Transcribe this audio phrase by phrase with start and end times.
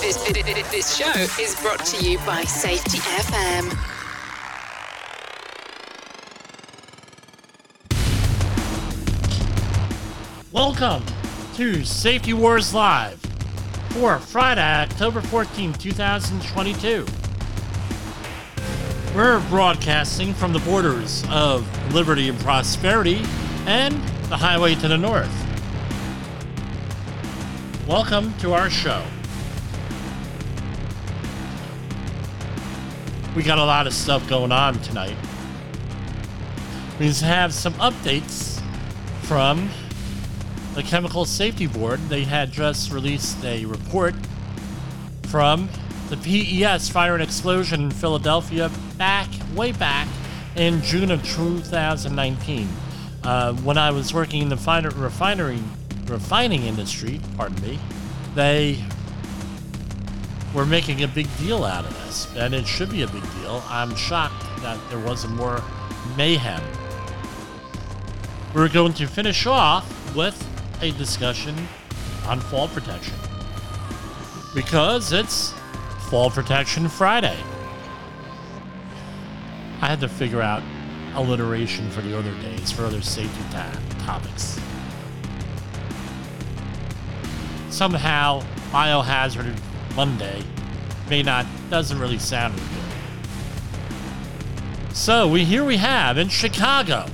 [0.00, 3.70] This, this, this, this show is brought to you by Safety FM.
[10.52, 11.04] Welcome
[11.54, 13.20] to Safety Wars Live
[13.90, 17.06] for Friday, October 14, 2022.
[19.14, 23.22] We're broadcasting from the borders of liberty and prosperity
[23.66, 23.94] and
[24.28, 25.32] the highway to the north.
[27.86, 29.04] Welcome to our show.
[33.34, 35.16] We got a lot of stuff going on tonight.
[37.00, 38.62] We have some updates
[39.22, 39.68] from
[40.74, 41.98] the Chemical Safety Board.
[42.08, 44.14] They had just released a report
[45.24, 45.68] from
[46.10, 50.06] the PES fire and explosion in Philadelphia back, way back
[50.54, 52.68] in June of 2019.
[53.24, 55.58] Uh, when I was working in the finer, refinery,
[56.06, 57.80] refining industry, pardon me,
[58.36, 58.78] they
[60.54, 63.62] were making a big deal out of this, and it should be a big deal.
[63.68, 65.62] I'm shocked that there wasn't more
[66.16, 66.62] mayhem.
[68.54, 70.40] We're going to finish off with
[70.80, 71.56] a discussion
[72.26, 73.14] on fall protection
[74.54, 75.52] because it's
[76.08, 77.36] Fall Protection Friday.
[79.80, 80.62] I had to figure out
[81.14, 84.60] alliteration for the other days, for other safety ta- topics.
[87.70, 89.58] Somehow, Biohazard
[89.96, 90.44] Monday
[91.14, 92.64] may not, doesn't really sound good.
[94.92, 97.06] So, we here we have in Chicago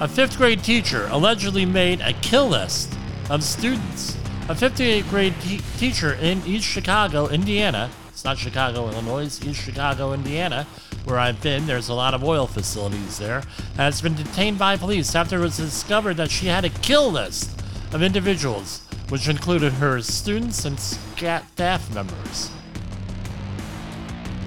[0.00, 2.92] a fifth grade teacher allegedly made a kill list
[3.30, 4.16] of students.
[4.48, 7.88] A 58th grade te- teacher in East Chicago, Indiana.
[8.08, 10.66] It's not Chicago, Illinois, East Chicago, Indiana,
[11.04, 11.66] where I've been.
[11.66, 13.44] There's a lot of oil facilities there.
[13.76, 17.62] Has been detained by police after it was discovered that she had a kill list
[17.92, 22.50] of individuals, which included her students and staff members.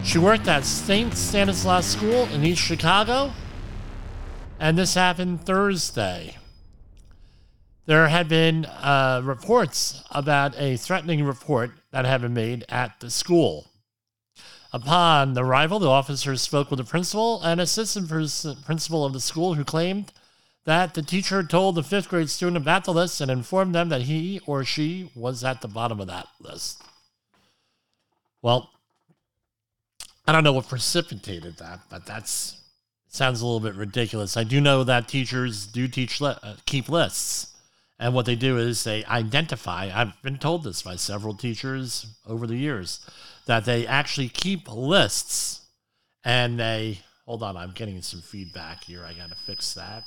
[0.05, 1.17] She worked at St.
[1.17, 3.33] Stanislaus School in East Chicago,
[4.59, 6.37] and this happened Thursday.
[7.87, 13.09] There had been uh, reports about a threatening report that had been made at the
[13.09, 13.71] school.
[14.71, 19.63] Upon arrival, the officers spoke with the principal and assistant principal of the school, who
[19.63, 20.13] claimed
[20.65, 24.03] that the teacher told the fifth grade student about the list and informed them that
[24.03, 26.83] he or she was at the bottom of that list.
[28.43, 28.69] Well,
[30.27, 32.61] I don't know what precipitated that, but that's
[33.07, 34.35] sounds a little bit ridiculous.
[34.35, 37.55] I do know that teachers do teach li- uh, keep lists,
[37.97, 39.89] and what they do is they identify.
[39.93, 42.99] I've been told this by several teachers over the years
[43.45, 45.61] that they actually keep lists,
[46.23, 47.55] and they hold on.
[47.55, 49.05] I'm getting some feedback here.
[49.05, 50.05] I got to fix that.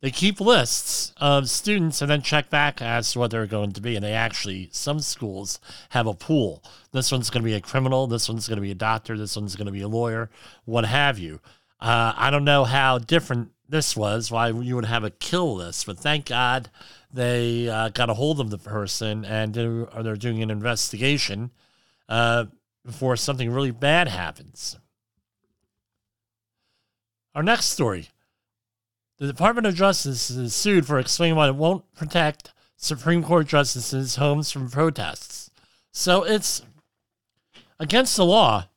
[0.00, 3.80] They keep lists of students and then check back as to what they're going to
[3.80, 3.96] be.
[3.96, 5.58] And they actually, some schools
[5.90, 6.62] have a pool.
[6.92, 8.06] This one's going to be a criminal.
[8.06, 9.18] This one's going to be a doctor.
[9.18, 10.30] This one's going to be a lawyer,
[10.64, 11.40] what have you.
[11.80, 15.86] Uh, I don't know how different this was, why you would have a kill list,
[15.86, 16.70] but thank God
[17.12, 21.50] they uh, got a hold of the person and they're doing an investigation
[22.08, 22.46] uh,
[22.84, 24.78] before something really bad happens.
[27.34, 28.08] Our next story
[29.18, 34.16] the Department of Justice is sued for explaining why it won't protect Supreme Court justices'
[34.16, 35.50] homes from protests.
[35.90, 36.62] So it's
[37.80, 38.68] against the law.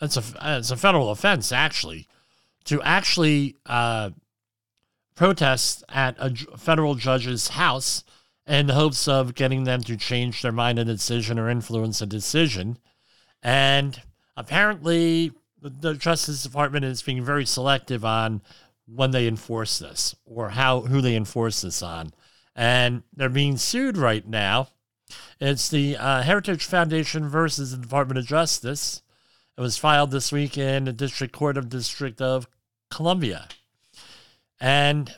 [0.00, 0.22] It's a
[0.58, 2.06] it's a federal offense actually
[2.64, 4.10] to actually uh,
[5.14, 8.04] protest at a federal judge's house
[8.46, 12.06] in the hopes of getting them to change their mind and decision or influence a
[12.06, 12.78] decision.
[13.42, 14.00] And
[14.36, 15.32] apparently,
[15.62, 18.42] the Justice Department is being very selective on
[18.86, 22.12] when they enforce this or how who they enforce this on.
[22.54, 24.68] And they're being sued right now.
[25.40, 29.02] It's the uh, Heritage Foundation versus the Department of Justice.
[29.56, 32.48] It was filed this week in the District Court of District of
[32.90, 33.48] Columbia.
[34.60, 35.14] And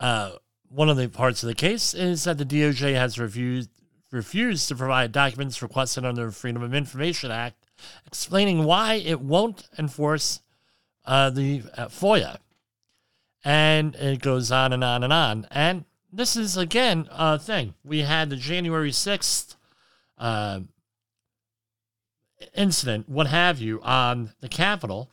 [0.00, 0.32] uh,
[0.68, 3.70] one of the parts of the case is that the DOJ has refused
[4.12, 7.66] refused to provide documents requested under the Freedom of Information Act,
[8.06, 10.40] explaining why it won't enforce
[11.04, 12.38] uh, the uh, FOIA
[13.46, 15.46] and it goes on and on and on.
[15.52, 17.74] And this is again a thing.
[17.84, 19.54] We had the January sixth
[20.18, 20.60] uh,
[22.56, 25.12] incident, what have you, on the Capitol.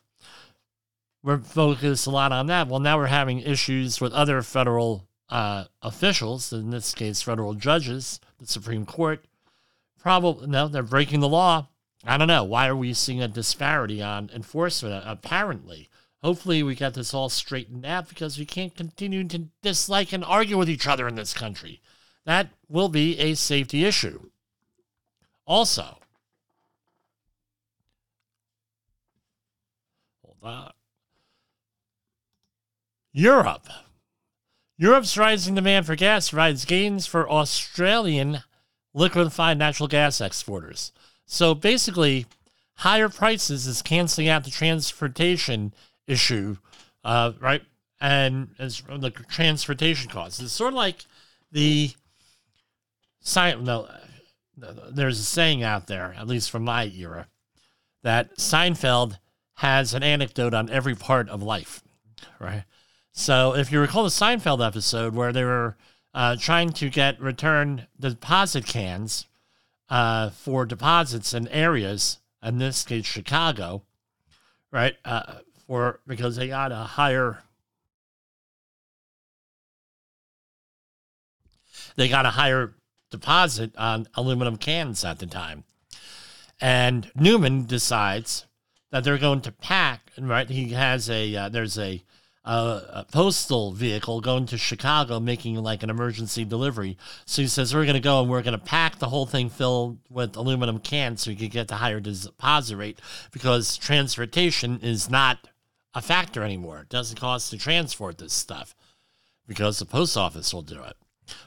[1.22, 2.66] We're focused a lot on that.
[2.66, 8.18] Well, now we're having issues with other federal uh, officials, in this case, federal judges,
[8.40, 9.24] the Supreme Court.
[9.96, 11.68] Probably no, they're breaking the law.
[12.04, 12.42] I don't know.
[12.42, 15.04] Why are we seeing a disparity on enforcement?
[15.06, 15.88] Apparently,
[16.24, 20.56] Hopefully, we got this all straightened out because we can't continue to dislike and argue
[20.56, 21.82] with each other in this country.
[22.24, 24.30] That will be a safety issue.
[25.46, 25.98] Also,
[30.22, 30.72] hold on.
[33.12, 33.68] Europe.
[34.78, 38.42] Europe's rising demand for gas provides gains for Australian
[38.94, 40.90] liquefied natural gas exporters.
[41.26, 42.24] So basically,
[42.76, 45.74] higher prices is canceling out the transportation
[46.06, 46.56] issue,
[47.04, 47.62] uh, right?
[48.00, 50.40] And as the transportation costs.
[50.40, 51.06] It's sort of like
[51.52, 51.90] the
[53.36, 53.88] no,
[54.90, 57.28] there's a saying out there, at least from my era,
[58.02, 59.18] that Seinfeld
[59.54, 61.82] has an anecdote on every part of life,
[62.38, 62.64] right?
[63.12, 65.76] So if you recall the Seinfeld episode where they were
[66.12, 69.26] uh, trying to get return deposit cans
[69.88, 73.82] uh, for deposits in areas, in this case Chicago,
[74.70, 74.96] right?
[75.04, 75.34] Uh,
[75.66, 77.42] for because they got a higher
[81.96, 82.74] they got a higher
[83.10, 85.64] deposit on aluminum cans at the time.
[86.60, 88.46] And Newman decides
[88.90, 90.48] that they're going to pack, right?
[90.48, 92.02] He has a, uh, there's a,
[92.44, 96.98] a postal vehicle going to Chicago making like an emergency delivery.
[97.24, 99.48] So he says, We're going to go and we're going to pack the whole thing
[99.48, 103.00] filled with aluminum cans so we can get the higher deposit rate
[103.32, 105.48] because transportation is not
[105.94, 106.80] a factor anymore.
[106.80, 108.74] It doesn't cost to transport this stuff
[109.46, 110.96] because the post office will do it.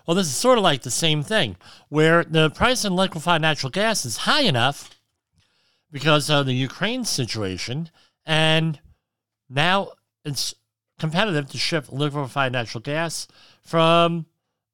[0.06, 1.56] Well, this is sort of like the same thing,
[1.90, 4.90] where the price of liquefied natural gas is high enough
[5.92, 7.90] because of the Ukraine situation,
[8.26, 8.80] and
[9.50, 9.92] now
[10.26, 10.56] it's
[11.00, 13.28] competitive to ship liquefied natural gas
[13.62, 14.26] from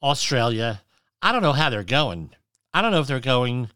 [0.01, 0.81] Australia.
[1.21, 2.29] I don't know how they're going.
[2.73, 3.69] I don't know if they're going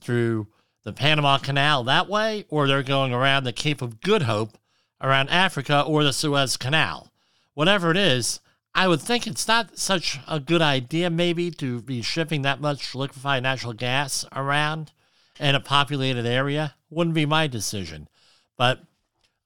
[0.00, 0.46] through
[0.82, 4.56] the Panama Canal that way, or they're going around the Cape of Good Hope
[5.00, 7.10] around Africa or the Suez Canal.
[7.54, 8.40] Whatever it is,
[8.74, 12.94] I would think it's not such a good idea, maybe, to be shipping that much
[12.94, 14.92] liquefied natural gas around
[15.38, 16.74] in a populated area.
[16.88, 18.08] Wouldn't be my decision.
[18.56, 18.80] But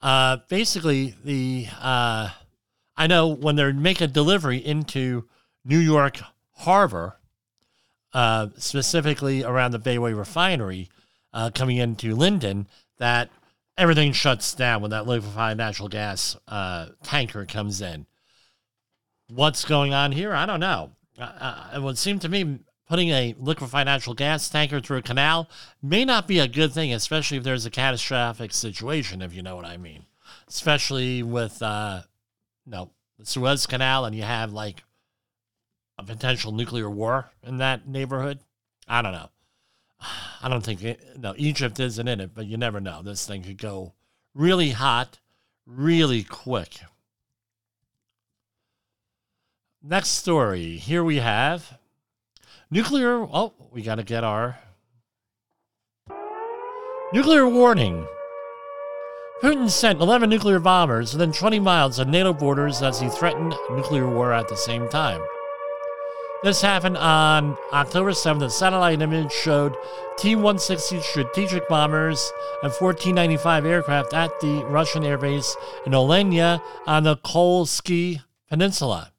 [0.03, 2.31] uh, basically, the uh,
[2.97, 5.27] I know when they make a delivery into
[5.65, 6.19] New York
[6.53, 7.17] Harbor,
[8.13, 10.91] uh, specifically around the Bayway Refinery,
[11.33, 12.69] uh, coming into Linden,
[12.99, 13.31] that
[13.77, 18.07] everything shuts down when that liquefied natural gas uh, tanker comes in
[19.29, 20.35] what's going on here?
[20.35, 20.93] I don't know.
[21.19, 25.49] Uh, it would seem to me putting a liquefied natural gas tanker through a canal
[25.83, 29.57] may not be a good thing, especially if there's a catastrophic situation, if you know
[29.57, 30.05] what I mean.
[30.49, 32.03] Especially with, uh,
[32.67, 34.83] no, the Suez Canal and you have like
[35.99, 38.41] a potential nuclear war in that neighborhood.
[38.89, 39.31] I don't know.
[40.43, 43.03] I don't think, no, Egypt isn't in it, but you never know.
[43.03, 43.95] This thing could go
[44.35, 45.19] really hot,
[45.67, 46.81] really quick.
[49.83, 50.77] Next story.
[50.77, 51.79] Here we have
[52.71, 53.23] nuclear.
[53.23, 54.59] Oh, we got to get our
[57.13, 58.07] nuclear warning.
[59.43, 64.09] Putin sent 11 nuclear bombers within 20 miles of NATO borders as he threatened nuclear
[64.09, 65.21] war at the same time.
[66.45, 68.43] This happened on October 7th.
[68.43, 69.75] A satellite image showed
[70.19, 72.31] T 160 strategic bombers
[72.63, 75.55] and 1495 aircraft at the Russian airbase
[75.87, 78.21] in Olenia on the Kolyski
[78.51, 79.13] Peninsula.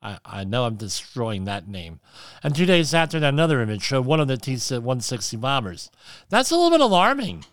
[0.00, 2.00] I, I know I'm destroying that name.
[2.42, 5.90] And two days after that, another image showed one of the T 160 bombers.
[6.30, 7.44] That's a little bit alarming,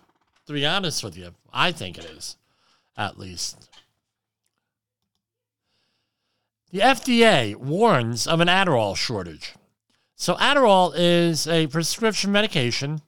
[0.46, 1.32] to be honest with you.
[1.52, 2.38] I think it is,
[2.96, 3.71] at least.
[6.72, 9.54] The FDA warns of an Adderall shortage.
[10.16, 13.02] So, Adderall is a prescription medication.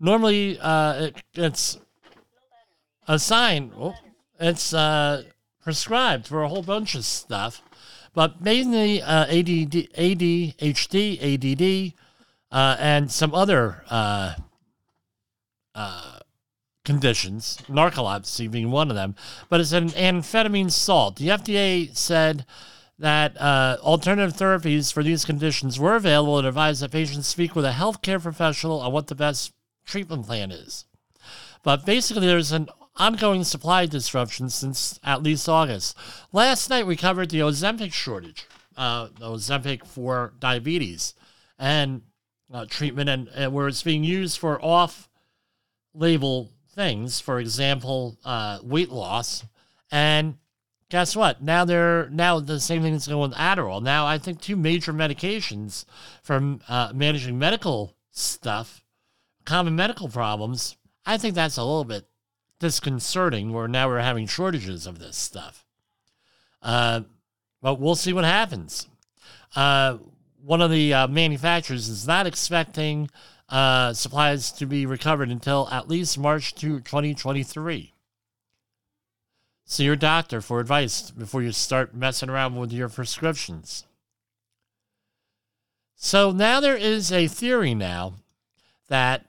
[0.00, 1.78] Normally, uh, it, it's
[3.06, 3.94] a sign, oh,
[4.40, 5.24] it's uh,
[5.62, 7.62] prescribed for a whole bunch of stuff
[8.16, 11.92] but mainly uh, ADD, ADHD, ADD,
[12.50, 14.36] uh, and some other uh,
[15.74, 16.20] uh,
[16.82, 19.14] conditions, narcolepsy being one of them.
[19.50, 21.16] But it's an amphetamine salt.
[21.16, 22.46] The FDA said
[22.98, 27.64] that uh, alternative therapies for these conditions were available and advised that patients speak with
[27.64, 29.52] a healthcare professional on what the best
[29.84, 30.86] treatment plan is.
[31.62, 35.96] But basically, there's an ongoing supply disruption since at least August.
[36.32, 41.14] Last night we covered the Ozempic shortage, uh, Ozempic for diabetes
[41.58, 42.02] and
[42.52, 48.90] uh, treatment, and, and, where it's being used for off-label things, for example, uh, weight
[48.90, 49.44] loss.
[49.90, 50.36] And
[50.90, 51.42] guess what?
[51.42, 53.82] Now they're now the same thing is going with Adderall.
[53.82, 55.84] Now I think two major medications
[56.22, 58.82] for uh, managing medical stuff,
[59.44, 60.76] common medical problems.
[61.04, 62.06] I think that's a little bit
[62.58, 65.64] disconcerting where now we're having shortages of this stuff.
[66.62, 67.02] Uh,
[67.62, 68.88] but we'll see what happens.
[69.54, 69.98] Uh,
[70.42, 73.10] one of the uh, manufacturers is not expecting
[73.48, 77.92] uh, supplies to be recovered until at least March to 2023.
[79.68, 83.84] See your doctor for advice before you start messing around with your prescriptions.
[85.96, 88.14] So now there is a theory now
[88.86, 89.26] that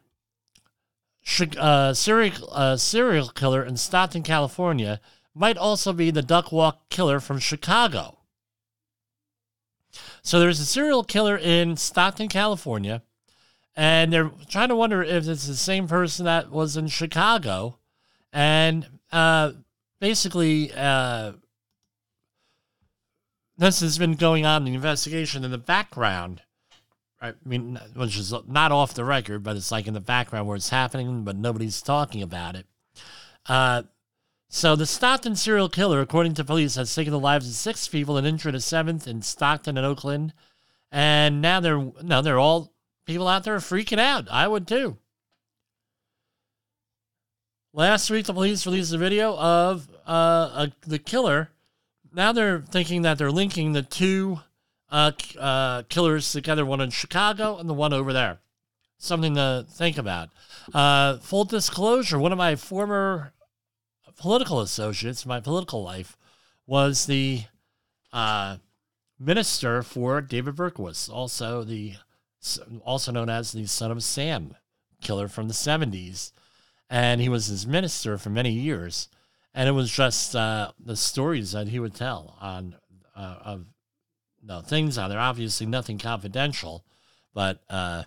[1.58, 5.02] uh, serial, uh, serial killer in Stockton, California,
[5.34, 8.20] might also be the duck walk killer from Chicago.
[10.22, 13.02] So there's a serial killer in Stockton, California,
[13.76, 17.80] and they're trying to wonder if it's the same person that was in Chicago.
[18.32, 19.54] And uh,
[20.00, 21.34] basically, uh,
[23.58, 26.42] this has been going on in the investigation in the background.
[27.20, 30.56] I mean, which is not off the record, but it's like in the background where
[30.56, 32.68] it's happening, but nobody's talking about it.
[33.48, 33.84] Uh,
[34.50, 38.18] so the Stockton serial killer, according to police, has taken the lives of six people
[38.18, 40.34] and injured a seventh in Stockton and Oakland,
[40.92, 42.72] and now they're now they're all
[43.06, 44.28] people out there freaking out.
[44.30, 44.98] I would too.
[47.78, 51.52] Last week, the police released a video of uh, a, the killer.
[52.12, 54.40] Now they're thinking that they're linking the two
[54.90, 58.40] uh, uh, killers together, one in Chicago and the one over there.
[58.98, 60.30] Something to think about.
[60.74, 63.34] Uh, full disclosure: one of my former
[64.18, 66.18] political associates, my political life,
[66.66, 67.44] was the
[68.12, 68.58] uh,
[69.20, 71.94] minister for David Berkowitz, also the
[72.84, 74.56] also known as the son of Sam
[75.00, 76.32] killer from the 70s.
[76.90, 79.10] And he was his minister for many years.
[79.54, 82.76] And it was just uh, the stories that he would tell on
[83.16, 83.66] uh, of
[84.44, 85.20] no things on there.
[85.20, 86.86] Obviously, nothing confidential,
[87.34, 88.04] but uh,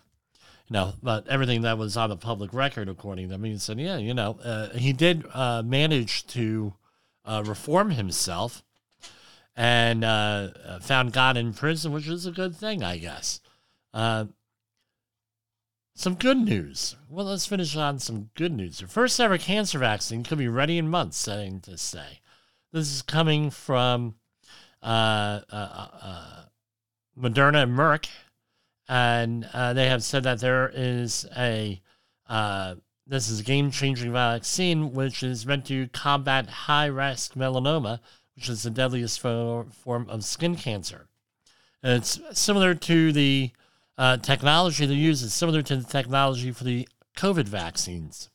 [0.69, 3.97] you know, but everything that was on the public record, according to he said, yeah,
[3.97, 6.75] you know, uh, he did uh, manage to
[7.25, 8.63] uh, reform himself
[9.57, 13.41] and uh, found God in prison, which is a good thing, I guess.
[13.93, 14.27] Uh,
[16.01, 16.97] some good news.
[17.09, 18.79] Well, let's finish on some good news.
[18.79, 22.21] The first ever cancer vaccine could be ready in months, saying to say.
[22.73, 24.15] This is coming from
[24.83, 25.33] Moderna
[27.17, 28.09] and Merck
[28.91, 31.81] and uh, they have said that there is a
[32.29, 32.75] uh,
[33.07, 38.01] this is a game-changing vaccine which is meant to combat high-risk melanoma,
[38.35, 41.07] which is the deadliest form of skin cancer.
[41.83, 43.51] It's similar to the
[44.01, 45.23] uh, technology they use.
[45.23, 48.31] is similar to the technology for the COVID vaccines.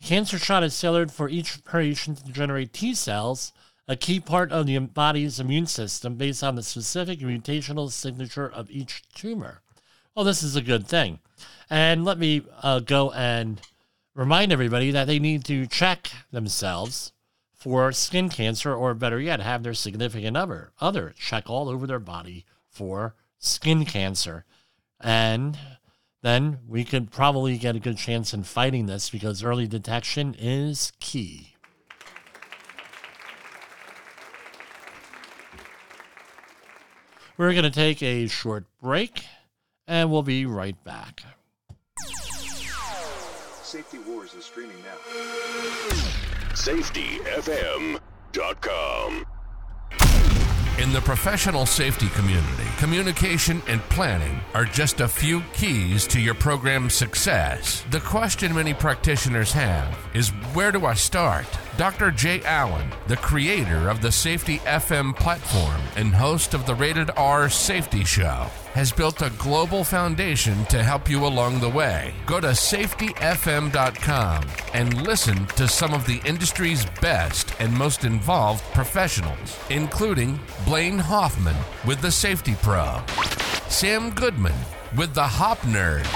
[0.00, 3.52] The cancer shot is tailored for each patient to generate T cells,
[3.86, 8.70] a key part of the body's immune system based on the specific mutational signature of
[8.70, 9.60] each tumor
[10.16, 11.18] well, this is a good thing.
[11.68, 13.60] And let me uh, go and
[14.14, 17.12] remind everybody that they need to check themselves
[17.52, 21.98] for skin cancer, or better yet, have their significant other, other check all over their
[21.98, 24.46] body for skin cancer.
[25.00, 25.58] And
[26.22, 30.92] then we could probably get a good chance in fighting this because early detection is
[31.00, 31.54] key.
[37.36, 39.24] We're going to take a short break
[39.86, 41.22] and we'll be right back.
[43.62, 44.96] Safety Wars is streaming now.
[46.54, 49.26] SafetyFM.com.
[50.78, 56.34] In the professional safety community, communication and planning are just a few keys to your
[56.34, 57.82] program's success.
[57.90, 61.46] The question many practitioners have is where do I start?
[61.76, 62.10] Dr.
[62.10, 67.50] Jay Allen, the creator of the Safety FM platform and host of the Rated R
[67.50, 72.14] Safety Show, has built a global foundation to help you along the way.
[72.24, 79.58] Go to safetyfm.com and listen to some of the industry's best and most involved professionals,
[79.68, 81.56] including Blaine Hoffman
[81.86, 83.02] with the Safety Pro,
[83.68, 84.56] Sam Goodman
[84.96, 86.06] with the Hop Nerd,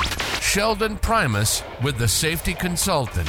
[0.40, 3.28] Sheldon Primus with the Safety Consultant,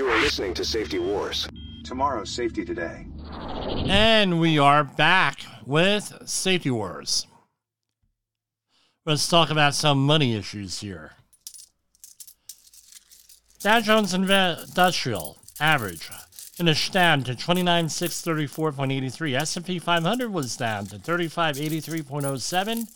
[0.00, 1.46] You are listening to Safety Wars.
[1.84, 3.06] Tomorrow's Safety Today.
[3.84, 7.26] And we are back with Safety Wars.
[9.04, 11.16] Let's talk about some money issues here.
[13.62, 19.34] Dow Jones Industrial average finished down to 29,634.83.
[19.34, 22.86] S&P 500 was down to 3583.07.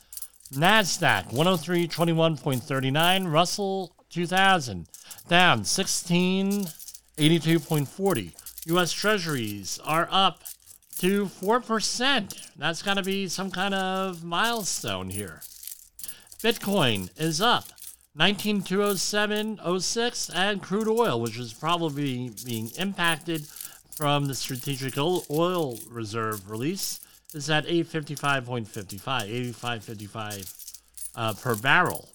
[0.54, 3.30] NASDAQ 103.21.39.
[3.30, 4.86] Russell 2000
[5.28, 5.64] down
[7.18, 8.32] 1682.40.
[8.66, 8.92] U.S.
[8.92, 10.42] Treasuries are up
[10.98, 12.50] to 4%.
[12.56, 15.42] That's got to be some kind of milestone here.
[16.42, 17.66] Bitcoin is up
[18.18, 23.46] 19207.06 and crude oil, which is probably being impacted
[23.96, 26.98] from the strategic oil reserve release,
[27.32, 30.80] is at 855.55, 85.55
[31.14, 32.08] uh, per barrel.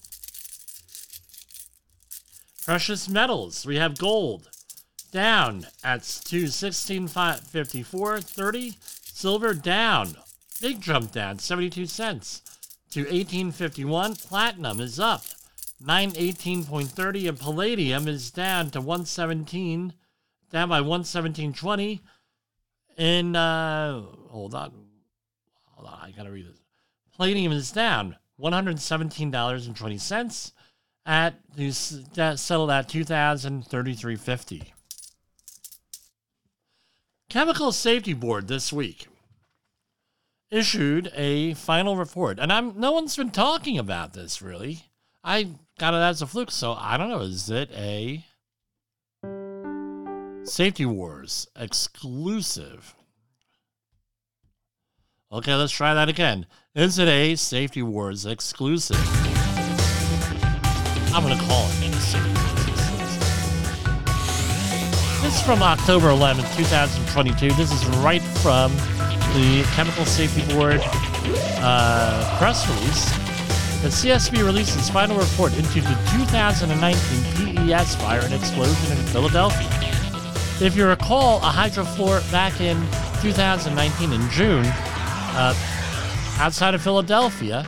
[2.64, 4.49] Precious metals, we have gold
[5.10, 8.76] down at 216.54.30.
[8.80, 10.16] Silver down,
[10.60, 12.42] big jump down, 72 cents.
[12.92, 14.26] To 18.51.
[14.26, 15.22] Platinum is up.
[15.82, 19.92] 918.30 and palladium is down to 117
[20.50, 22.00] down by 117.20
[22.98, 24.72] and uh hold on.
[25.74, 26.60] Hold on i gotta read this.
[27.16, 30.52] Palladium is down $117.20
[31.06, 31.34] at
[32.14, 34.72] that settled at 2033.50
[37.30, 39.06] chemical safety board this week
[40.50, 44.84] issued a final report and i'm no one's been talking about this really
[45.22, 47.20] I got it as a fluke, so I don't know.
[47.20, 48.24] Is it a
[50.44, 52.94] Safety Wars exclusive?
[55.30, 56.46] Okay, let's try that again.
[56.74, 58.96] Is it a Safety Wars exclusive?
[61.12, 62.49] I'm to call it a Safety.
[65.22, 67.52] This is from October 11th, 2022.
[67.54, 68.72] This is right from
[69.34, 70.80] the Chemical Safety Board
[71.62, 73.30] uh, press release
[73.80, 79.66] the CSB released its final report into the 2019 PES fire and explosion in Philadelphia.
[80.60, 82.76] If you recall, a hydrofluor back in
[83.22, 85.54] 2019 in June, uh,
[86.38, 87.66] outside of Philadelphia,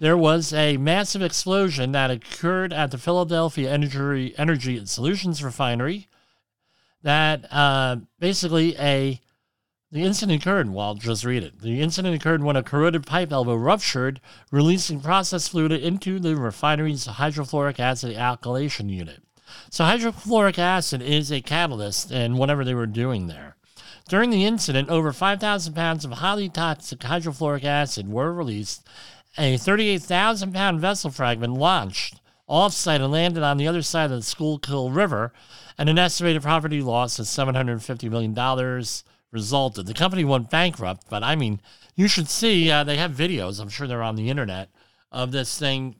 [0.00, 6.08] there was a massive explosion that occurred at the Philadelphia Energy, Energy Solutions refinery.
[7.06, 9.20] That uh, basically a
[9.92, 11.60] the incident occurred, well, just read it.
[11.60, 17.06] The incident occurred when a corroded pipe elbow ruptured, releasing process fluid into the refinery's
[17.06, 19.22] hydrofluoric acid alkylation unit.
[19.70, 23.54] So, hydrofluoric acid is a catalyst in whatever they were doing there.
[24.08, 28.84] During the incident, over 5,000 pounds of highly toxic hydrofluoric acid were released.
[29.38, 34.22] A 38,000 pound vessel fragment launched offsite and landed on the other side of the
[34.22, 35.32] Schuylkill River,
[35.78, 38.84] and an estimated property loss of $750 million
[39.30, 39.86] resulted.
[39.86, 41.60] The company went bankrupt, but I mean,
[41.94, 44.70] you should see, uh, they have videos, I'm sure they're on the internet,
[45.12, 45.96] of this thing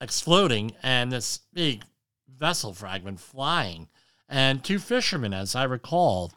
[0.00, 1.82] exploding and this big
[2.38, 3.88] vessel fragment flying.
[4.28, 6.32] And two fishermen, as I recall,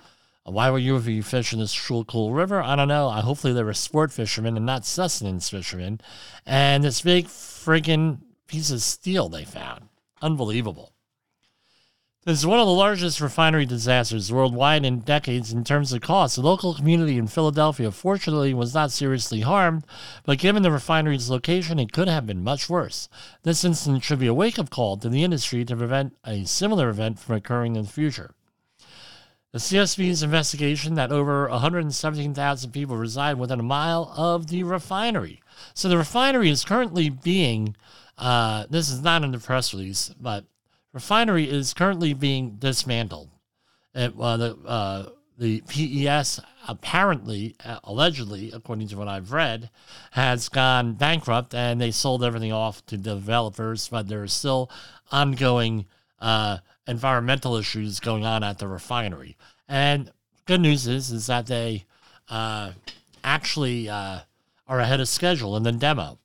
[0.48, 2.62] uh, why were you fishing this Schuylkill River?
[2.62, 3.10] I don't know.
[3.10, 6.02] I hopefully they were sport fishermen and not sustenance fishermen.
[6.46, 9.90] And this big friggin' piece of steel they found.
[10.22, 10.94] Unbelievable.
[12.26, 16.36] This is one of the largest refinery disasters worldwide in decades in terms of cost.
[16.36, 19.86] The local community in Philadelphia, fortunately, was not seriously harmed,
[20.26, 23.08] but given the refinery's location, it could have been much worse.
[23.44, 26.90] This incident should be a wake up call to the industry to prevent a similar
[26.90, 28.36] event from occurring in the future.
[29.54, 35.42] The CSB's investigation that over 117,000 people reside within a mile of the refinery.
[35.74, 37.78] So the refinery is currently being,
[38.18, 40.44] uh, this is not in the press release, but
[40.94, 43.30] refinery is currently being dismantled.
[43.94, 49.70] It, uh, the, uh, the PES apparently, uh, allegedly, according to what I've read,
[50.12, 54.70] has gone bankrupt and they sold everything off to developers, but there are still
[55.12, 55.86] ongoing
[56.20, 59.38] uh, environmental issues going on at the refinery.
[59.68, 60.12] And
[60.46, 61.86] good news is, is that they
[62.28, 62.74] uh,
[63.24, 64.20] actually uh,
[64.68, 66.20] are ahead of schedule in the demo.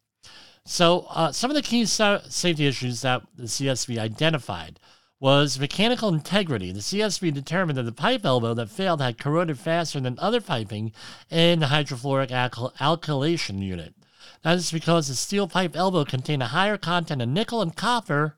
[0.66, 4.80] So, uh, some of the key safety issues that the CSB identified
[5.20, 6.72] was mechanical integrity.
[6.72, 10.92] The CSB determined that the pipe elbow that failed had corroded faster than other piping
[11.30, 13.94] in the hydrofluoric alky- alkylation unit.
[14.42, 18.36] That is because the steel pipe elbow contained a higher content of nickel and copper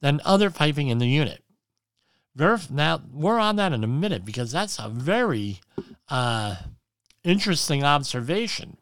[0.00, 1.42] than other piping in the unit.
[2.36, 5.60] Now we're on that in a minute because that's a very
[6.08, 6.56] uh,
[7.22, 8.78] interesting observation.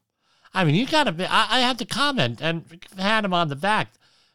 [0.55, 2.65] I mean, you got to be, I, I have to comment and
[2.97, 3.93] pat him on the back.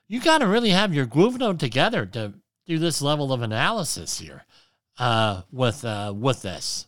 [0.08, 2.34] You got to really have your groove note together to
[2.65, 4.45] do this level of analysis here
[4.97, 6.88] uh, with, uh, with this,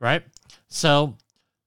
[0.00, 0.22] right?
[0.68, 1.16] So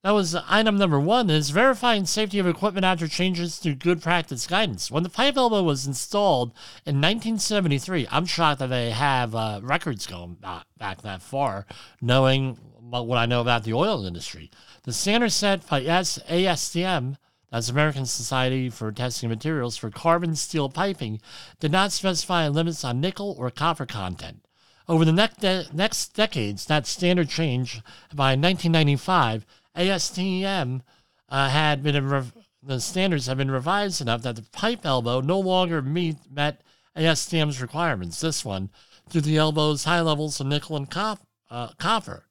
[0.05, 4.45] That was item number one is verifying safety of equipment after changes to good practice
[4.45, 4.91] guidance.
[4.91, 6.49] When the pipe elbow was installed
[6.85, 11.65] in 1973, I'm shocked that they have uh, records going back that far,
[12.01, 14.51] knowing what I know about the oil industry.
[14.85, 17.17] The standard set by ASTM,
[17.49, 21.19] that's American Society for Testing Materials for carbon steel piping,
[21.59, 24.45] did not specify limits on nickel or copper content.
[24.87, 27.81] Over the next, de- next decades, that standard changed
[28.13, 30.81] by 1995 ASTM
[31.29, 35.39] uh, had been rev- the standards have been revised enough that the pipe elbow no
[35.39, 36.61] longer meet met
[36.95, 38.21] ASTM's requirements.
[38.21, 38.69] This one
[39.09, 42.27] to the elbow's high levels of nickel and cop- uh, copper.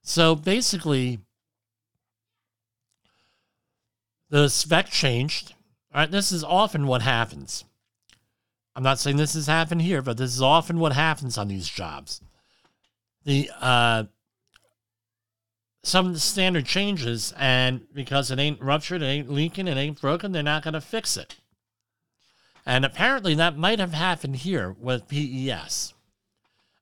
[0.00, 1.18] So basically,
[4.30, 5.54] the spec changed.
[5.94, 7.64] All right, this is often what happens.
[8.74, 11.68] I'm not saying this has happened here, but this is often what happens on these
[11.68, 12.20] jobs.
[13.24, 14.04] The uh,
[15.82, 20.42] some standard changes, and because it ain't ruptured, it ain't leaking, it ain't broken, they're
[20.42, 21.36] not going to fix it.
[22.66, 25.94] And apparently that might have happened here with PES.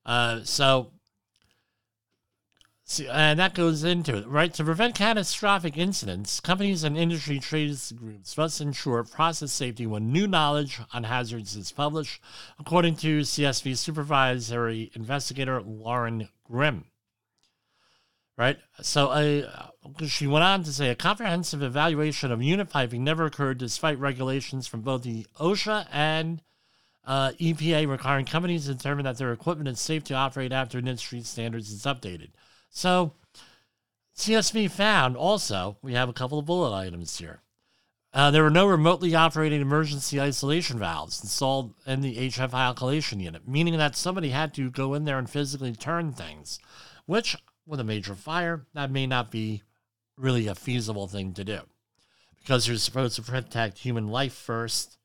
[0.07, 0.91] Uh, so,
[3.11, 4.53] and that goes into it, right?
[4.55, 10.27] To prevent catastrophic incidents, companies and industry trade groups must ensure process safety when new
[10.27, 12.21] knowledge on hazards is published,
[12.59, 16.85] according to CSB supervisory investigator Lauren Grimm
[18.37, 18.59] right?
[18.83, 19.69] So uh,
[20.07, 24.67] she went on to say a comprehensive evaluation of unit piping never occurred despite regulations
[24.67, 26.43] from both the OSHA and
[27.07, 31.21] uh, EPA requiring companies to determine that their equipment is safe to operate after industry
[31.21, 32.31] standards is updated.
[32.75, 33.13] So
[34.17, 37.41] CSB found also, we have a couple of bullet items here.
[38.13, 43.49] Uh, there were no remotely operated emergency isolation valves installed in the HF alkylation unit,
[43.49, 46.59] meaning that somebody had to go in there and physically turn things,
[47.07, 49.63] which with a major fire, that may not be
[50.17, 51.61] really a feasible thing to do
[52.41, 54.99] because you're supposed to protect human life first,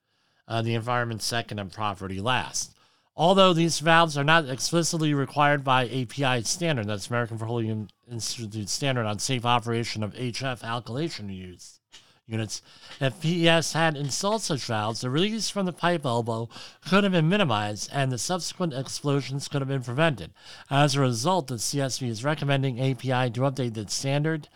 [0.47, 2.75] uh, the environment second, and property last.
[3.19, 9.05] Although these valves are not explicitly required by API standard, that's American Petroleum Institute standard
[9.05, 11.81] on safe operation of HF alkylation use,
[12.25, 12.61] units.
[13.01, 16.47] If PES had installed such valves, the release from the pipe elbow
[16.87, 20.31] could have been minimized and the subsequent explosions could have been prevented.
[20.71, 24.47] As a result, the CSB is recommending API to update the standard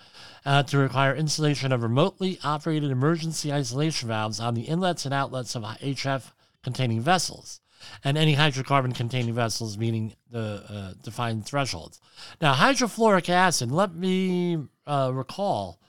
[0.46, 5.54] uh, to require installation of remotely operated emergency isolation valves on the inlets and outlets
[5.54, 6.32] of HF
[6.64, 7.60] containing vessels
[8.04, 12.00] and any hydrocarbon containing vessels meeting the uh, defined thresholds.
[12.42, 15.80] Now, hydrofluoric acid, let me uh, recall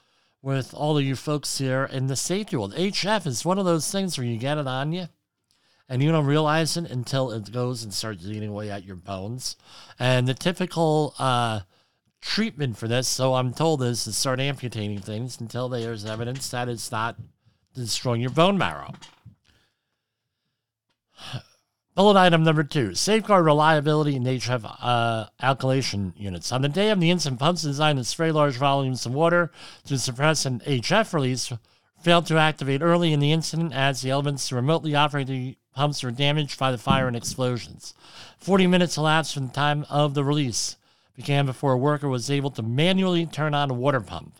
[0.43, 2.75] with all of you folks here in the safety world.
[2.75, 5.09] HF is one of those things where you get it on you
[5.89, 9.57] and you don't realize it until it goes and starts eating away at your bones.
[9.99, 11.61] And the typical uh,
[12.21, 16.69] treatment for this, so I'm told, is to start amputating things until there's evidence that
[16.69, 17.17] it's not
[17.75, 18.95] destroying your bone marrow.
[21.95, 26.51] Bullet item number two safeguard reliability in HF uh, alkylation units.
[26.51, 29.53] On the day of the incident, pumps designed to spray large volumes of water
[29.87, 31.53] to suppress an HF release
[32.03, 36.03] failed to activate early in the incident as the elements to remotely operate the pumps
[36.03, 37.95] were damaged by the fire and explosions.
[38.39, 40.77] 40 minutes elapsed from the time of the release
[41.15, 44.35] began before a worker was able to manually turn on a water pump.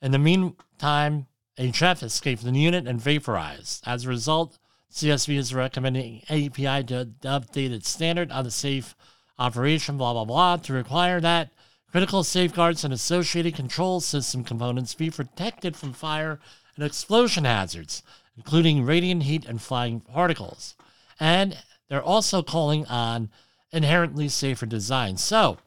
[0.00, 1.26] In the meantime,
[1.58, 3.82] HF escaped the unit and vaporized.
[3.86, 4.56] As a result,
[4.94, 8.94] CSB is recommending API to update its standard on the safe
[9.40, 11.50] operation, blah, blah, blah, to require that
[11.90, 16.38] critical safeguards and associated control system components be protected from fire
[16.76, 18.04] and explosion hazards,
[18.36, 20.76] including radiant heat and flying particles.
[21.18, 23.30] And they're also calling on
[23.72, 25.16] inherently safer design.
[25.16, 25.58] So,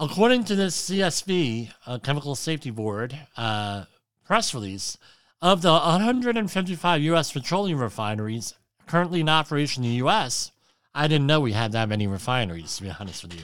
[0.00, 3.84] according to this CSB, uh, Chemical Safety Board uh,
[4.24, 4.98] press release,
[5.44, 7.30] of the 155 U.S.
[7.30, 8.54] petroleum refineries
[8.86, 10.50] currently in operation in the U.S.,
[10.94, 13.42] I didn't know we had that many refineries, to be honest with you.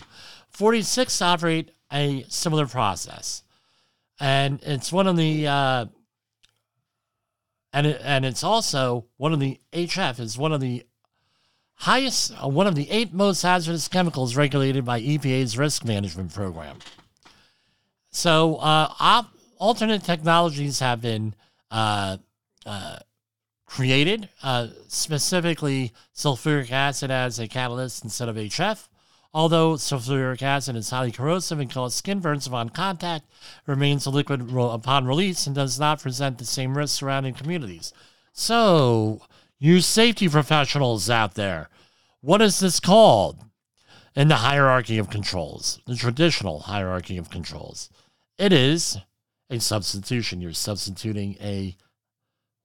[0.48, 3.42] 46 operate a similar process.
[4.18, 5.86] And it's one of the, uh,
[7.74, 10.86] and, it, and it's also one of the, HF is one of the
[11.74, 16.78] highest, uh, one of the eight most hazardous chemicals regulated by EPA's risk management program.
[18.10, 21.34] So, uh, op- alternate technologies have been
[21.70, 22.18] uh,
[22.66, 22.98] uh,
[23.66, 28.88] created, uh, specifically sulfuric acid as a catalyst instead of HF.
[29.32, 33.26] Although sulfuric acid is highly corrosive and causes skin burns upon contact,
[33.64, 37.92] remains a liquid upon release and does not present the same risks surrounding communities.
[38.32, 39.22] So,
[39.60, 41.68] you safety professionals out there,
[42.20, 43.38] what is this called
[44.16, 47.88] in the hierarchy of controls, the traditional hierarchy of controls?
[48.36, 48.98] It is
[49.50, 50.40] a substitution.
[50.40, 51.76] You're substituting a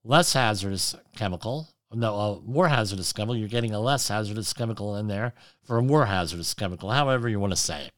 [0.04, 3.36] less hazardous chemical, no, a more hazardous chemical.
[3.36, 7.40] You're getting a less hazardous chemical in there for a more hazardous chemical, however you
[7.40, 7.94] want to say it.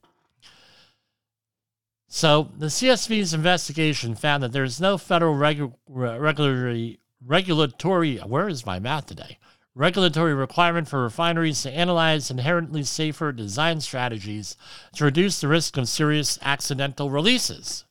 [2.07, 8.65] So the CSB's investigation found that there is no federal regu- regulatory regulatory where is
[8.65, 9.39] my math today
[9.73, 14.55] regulatory requirement for refineries to analyze inherently safer design strategies
[14.93, 17.85] to reduce the risk of serious accidental releases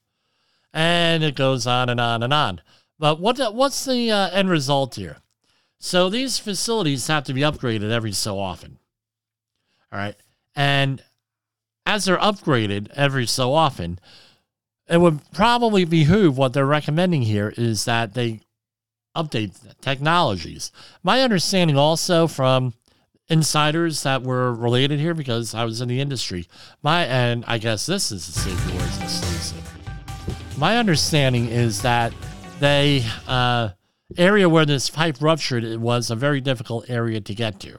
[0.76, 2.60] and it goes on and on and on
[2.98, 5.16] but what what's the uh, end result here
[5.78, 8.78] so these facilities have to be upgraded every so often
[9.90, 10.16] all right
[10.54, 11.02] and
[11.86, 13.98] as they're upgraded every so often
[14.88, 18.40] it would probably behoove what they're recommending here is that they
[19.16, 20.70] update technologies.
[21.02, 22.74] My understanding also from
[23.28, 26.46] insiders that were related here because I was in the industry.
[26.82, 29.75] My and I guess this is a Safety Wars exclusive.
[30.58, 32.14] My understanding is that
[32.60, 33.70] they uh,
[34.16, 37.78] area where this pipe ruptured it was a very difficult area to get to,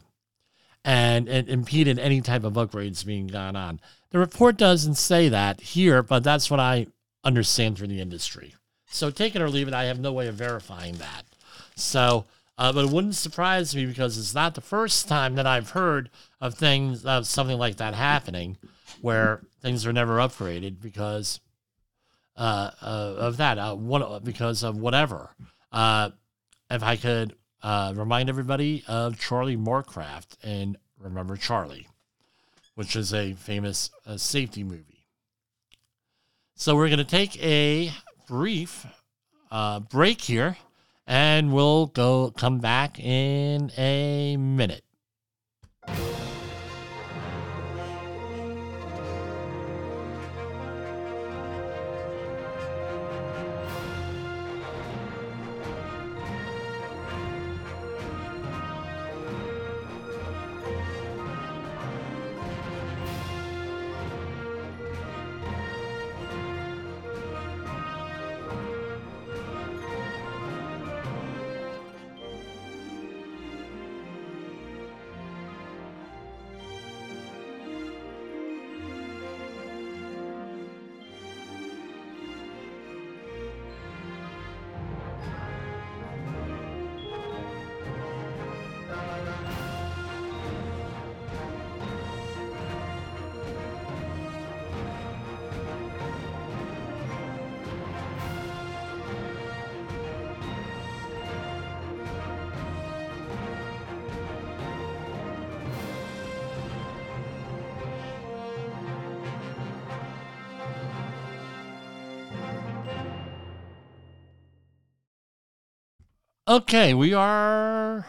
[0.85, 3.79] and it impeded any type of upgrades being gone on.
[4.11, 6.85] The report doesn't say that here, but that's what I
[7.23, 8.53] understand from the industry.
[8.85, 9.73] So take it or leave it.
[9.73, 11.23] I have no way of verifying that.
[11.75, 12.25] So,
[12.59, 16.11] uh, but it wouldn't surprise me because it's not the first time that I've heard
[16.39, 18.57] of things of something like that happening,
[19.01, 21.39] where things are never upgraded because
[22.37, 23.57] uh, uh, of that.
[23.57, 25.31] Uh, one because of whatever.
[25.71, 26.11] Uh,
[26.69, 31.87] if I could uh, remind everybody of Charlie Morecraft and Remember Charlie,
[32.75, 35.05] which is a famous uh, safety movie.
[36.55, 37.91] So we're going to take a
[38.27, 38.85] brief
[39.51, 40.57] uh, break here,
[41.05, 44.83] and we'll go come back in a minute.
[116.57, 118.07] Okay, we are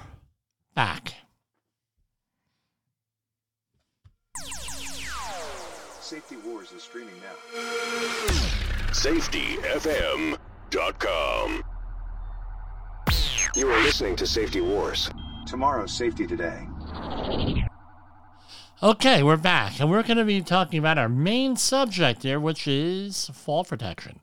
[0.74, 1.12] back.
[6.00, 7.34] Safety Wars is streaming now.
[8.92, 11.62] SafetyFM.com.
[13.54, 15.10] You are listening to Safety Wars.
[15.46, 16.66] Tomorrow's Safety Today.
[18.82, 22.66] Okay, we're back, and we're going to be talking about our main subject here, which
[22.66, 24.20] is fall protection.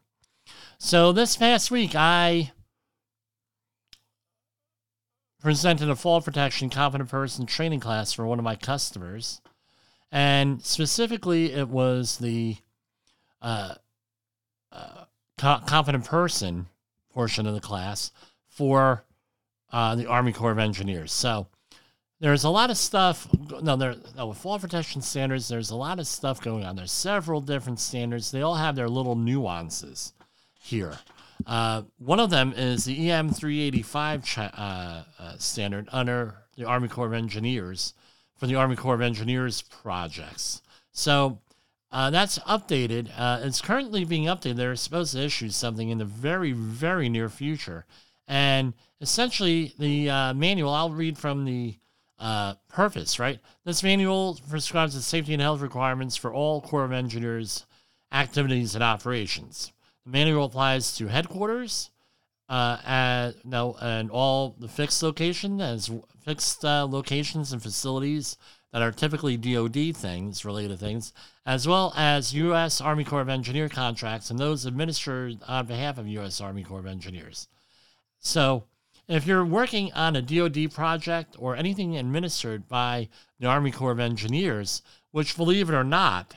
[0.80, 2.54] So, this past week, I
[5.46, 9.42] presented a fall protection competent person training class for one of my customers.
[10.12, 12.58] And specifically, it was the
[13.44, 13.76] uh,
[14.72, 15.06] uh,
[15.38, 16.66] co- competent person
[17.14, 18.12] portion of the class
[18.48, 19.04] for
[19.72, 21.14] uh, the Army Corps of Engineers.
[21.14, 21.46] So
[22.20, 23.28] there's a lot of stuff.
[23.62, 25.48] No, there no, with fall protection standards.
[25.48, 26.76] There's a lot of stuff going on.
[26.76, 28.32] There's several different standards.
[28.32, 30.12] They all have their little nuances
[30.60, 30.98] here.
[31.46, 36.88] Uh, one of them is the EM 385 ch- uh, uh, standard under the Army
[36.88, 37.94] Corps of Engineers
[38.36, 40.62] for the Army Corps of Engineers projects.
[40.92, 41.40] So
[41.92, 43.10] uh, that's updated.
[43.18, 44.56] Uh, it's currently being updated.
[44.56, 47.86] They're supposed to issue something in the very, very near future.
[48.28, 51.76] And essentially, the uh, manual, I'll read from the
[52.70, 53.40] purpose, right?
[53.66, 57.66] This manual prescribes the safety and health requirements for all Corps of Engineers
[58.12, 59.72] activities and operations.
[60.06, 61.90] The manual applies to headquarters,
[62.48, 65.90] uh, and no, and all the fixed location as
[66.24, 68.38] fixed uh, locations and facilities
[68.72, 71.14] that are typically DoD things, related things,
[71.46, 72.82] as well as U.S.
[72.82, 76.42] Army Corps of Engineer contracts and those administered on behalf of U.S.
[76.42, 77.48] Army Corps of Engineers.
[78.20, 78.66] So,
[79.08, 84.00] if you're working on a DoD project or anything administered by the Army Corps of
[84.00, 86.36] Engineers, which, believe it or not,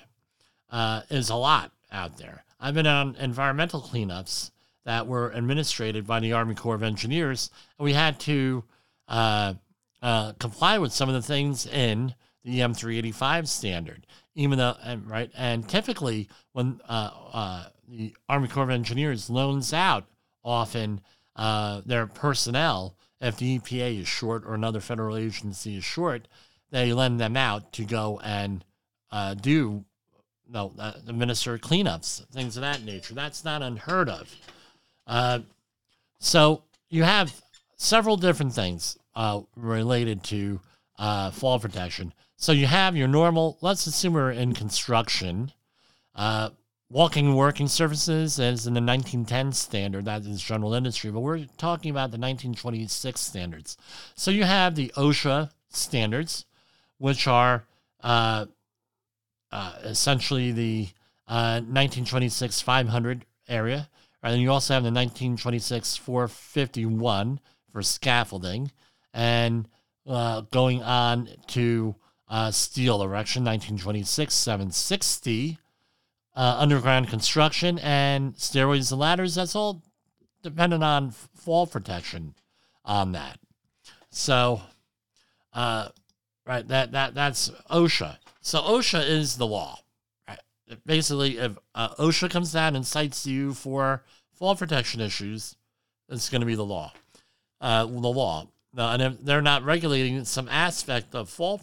[0.71, 2.45] uh, is a lot out there.
[2.61, 4.51] I've been on environmental cleanups
[4.85, 8.65] that were administered by the Army Corps of Engineers, and we had to
[9.07, 9.55] uh,
[10.03, 15.09] uh, comply with some of the things in the EM 385 standard, even though, and,
[15.09, 20.07] right, and typically when uh, uh, the Army Corps of Engineers loans out
[20.45, 21.01] often
[21.37, 26.29] uh, their personnel, if the EPA is short or another federal agency is short,
[26.71, 28.65] they lend them out to go and
[29.11, 29.85] uh, do
[30.49, 33.15] no uh, administer cleanups, things of that nature.
[33.15, 34.35] That's not unheard of.
[35.07, 35.41] Uh,
[36.19, 37.35] so you have
[37.77, 40.61] several different things uh, related to
[40.99, 42.13] uh, fall protection.
[42.37, 43.59] So you have your normal.
[43.61, 45.53] Let's assume we're in construction.
[46.15, 46.51] Uh,
[46.91, 50.05] walking and working surfaces is in the 1910 standard.
[50.05, 53.77] That is general industry, but we're talking about the 1926 standards.
[54.15, 56.47] So you have the OSHA standards,
[56.99, 57.65] which are
[59.51, 60.89] uh, essentially the
[61.27, 63.89] uh, 1926 500 area.
[64.23, 67.41] And you also have the 1926 451
[67.73, 68.73] for scaffolding.
[69.15, 69.69] And
[70.07, 71.95] uh, going on to
[72.29, 75.59] uh, steel erection, 1926 760.
[76.35, 79.83] Uh, underground construction and stairways and ladders, that's all
[80.43, 82.33] dependent on fall protection
[82.85, 83.41] on that.
[84.11, 84.61] So,
[85.53, 85.89] uh,
[86.47, 88.19] right, that, that that's OSHA.
[88.49, 89.79] So OSHA is the law.
[90.27, 90.39] Right?
[90.87, 95.57] Basically, if uh, OSHA comes down and cites you for fall protection issues,
[96.09, 96.95] it's going to be the law.
[97.61, 98.49] Uh, the law.
[98.73, 101.61] Now, and if they're not regulating some aspect of fall,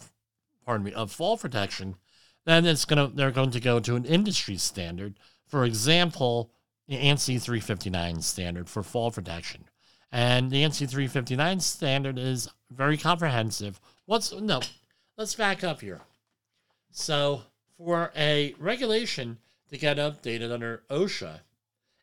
[0.64, 1.96] pardon me, of fall protection,
[2.44, 5.18] then it's going to they're going to go to an industry standard.
[5.44, 6.52] For example,
[6.86, 9.64] the ANSI 359 standard for fall protection.
[10.12, 13.80] And the ANSI 359 standard is very comprehensive.
[14.04, 14.60] What's no,
[15.18, 16.02] let's back up here.
[16.98, 17.42] So,
[17.76, 19.36] for a regulation
[19.68, 21.40] to get updated under OSHA,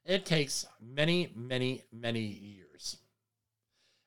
[0.06, 2.98] it takes many, many, many years.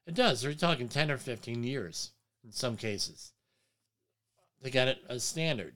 [0.07, 0.45] It does.
[0.45, 2.13] We're talking 10 or 15 years
[2.45, 3.33] in some cases
[4.63, 5.75] to get it a standard.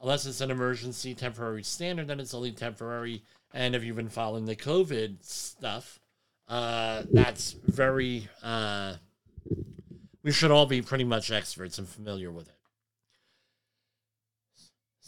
[0.00, 3.22] Unless it's an emergency temporary standard, then it's only temporary.
[3.52, 6.00] And if you've been following the COVID stuff,
[6.48, 8.94] uh, that's very, uh,
[10.22, 12.59] we should all be pretty much experts and familiar with it.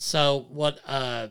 [0.05, 1.29] So what uh,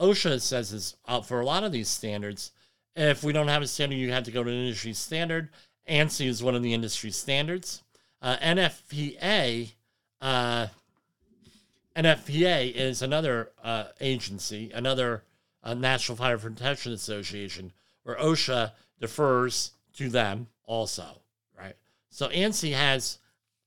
[0.00, 2.52] OSHA says is uh, for a lot of these standards,
[2.96, 5.50] if we don't have a standard, you have to go to an industry standard.
[5.86, 7.82] ANSI is one of the industry standards.
[8.22, 9.72] Uh, NFPA,
[10.22, 10.68] uh,
[11.94, 15.22] NFPA is another uh, agency, another
[15.62, 17.72] uh, National Fire Protection Association,
[18.04, 21.20] where OSHA defers to them also,
[21.58, 21.76] right?
[22.08, 23.18] So ANSI has,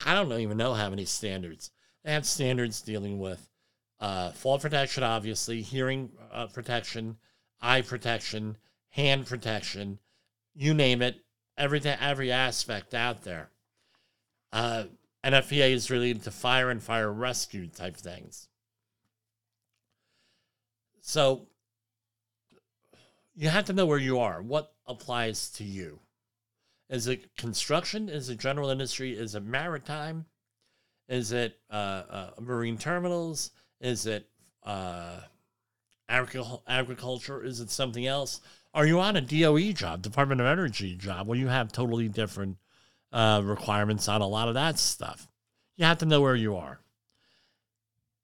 [0.04, 1.69] I don't even know how many standards.
[2.04, 3.51] They have standards dealing with
[4.02, 7.18] uh, fall protection, obviously, hearing uh, protection,
[7.62, 8.58] eye protection,
[8.90, 10.00] hand protection,
[10.56, 11.18] you name it,
[11.58, 13.52] everything, every aspect out there.
[14.52, 14.86] Uh,
[15.24, 18.48] NFPA is related to fire and fire rescue type things.
[21.02, 21.48] So
[23.36, 24.42] you have to know where you are.
[24.42, 26.00] What applies to you?
[26.90, 28.10] Is it construction?
[28.10, 29.14] Is it general industry?
[29.14, 30.26] Is it maritime?
[31.08, 33.52] Is it uh, uh, marine terminals?
[33.82, 34.30] Is it
[34.63, 35.22] uh,
[36.08, 37.44] agriculture?
[37.44, 38.39] Is it something else?
[38.74, 42.58] Are you on a DOE job, Department of Energy job, where you have totally different
[43.12, 45.28] uh, requirements on a lot of that stuff?
[45.76, 46.80] You have to know where you are.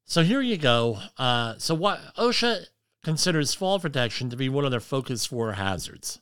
[0.06, 1.00] So here you go.
[1.18, 2.68] Uh, so what OSHA
[3.04, 6.20] considers fall protection to be one of their focus four hazards,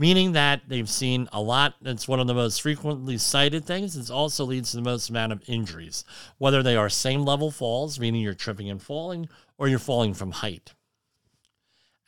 [0.00, 1.74] meaning that they've seen a lot.
[1.84, 3.94] It's one of the most frequently cited things.
[3.96, 6.06] It also leads to the most amount of injuries,
[6.38, 10.30] whether they are same level falls, meaning you're tripping and falling, or you're falling from
[10.30, 10.72] height.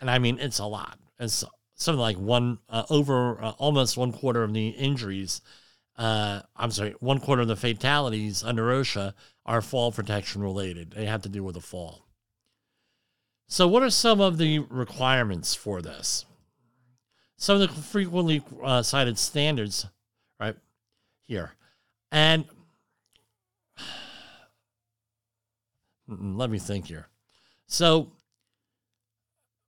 [0.00, 0.98] And I mean, it's a lot.
[1.20, 5.42] It's something like one uh, over uh, almost one quarter of the injuries.
[5.94, 9.12] Uh, I'm sorry, one quarter of the fatalities under OSHA
[9.44, 10.92] are fall protection related.
[10.92, 12.06] They have to do with a fall.
[13.48, 16.24] So, what are some of the requirements for this?
[17.42, 19.84] Some of the frequently uh, cited standards,
[20.38, 20.54] right
[21.26, 21.50] here,
[22.12, 22.44] and
[26.06, 27.08] let me think here.
[27.66, 28.12] So,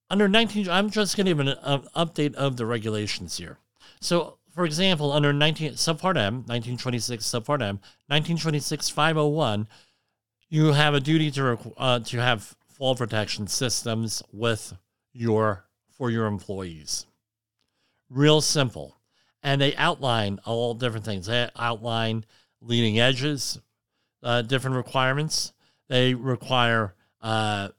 [0.08, 1.56] under 19, I'm just going to give an,
[1.96, 3.58] update of the regulations here.
[4.00, 9.66] So, for example, under 19 subpart M, 1926 subpart M, 1926 501,
[10.48, 14.74] you have a duty to uh, to have fall protection systems with
[15.12, 17.06] your for your employees.
[18.14, 18.96] Real simple,
[19.42, 21.26] and they outline all different things.
[21.26, 22.24] They outline
[22.60, 23.58] leading edges,
[24.22, 25.52] uh, different requirements.
[25.88, 27.70] They require uh,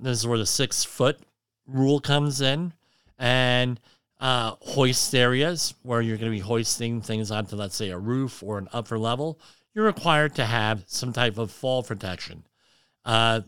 [0.00, 1.20] this is where the six foot
[1.66, 2.72] rule comes in,
[3.16, 3.78] and
[4.18, 8.42] uh, hoist areas where you're going to be hoisting things onto, let's say, a roof
[8.42, 9.38] or an upper level,
[9.74, 12.44] you're required to have some type of fall protection.
[13.04, 13.40] Uh,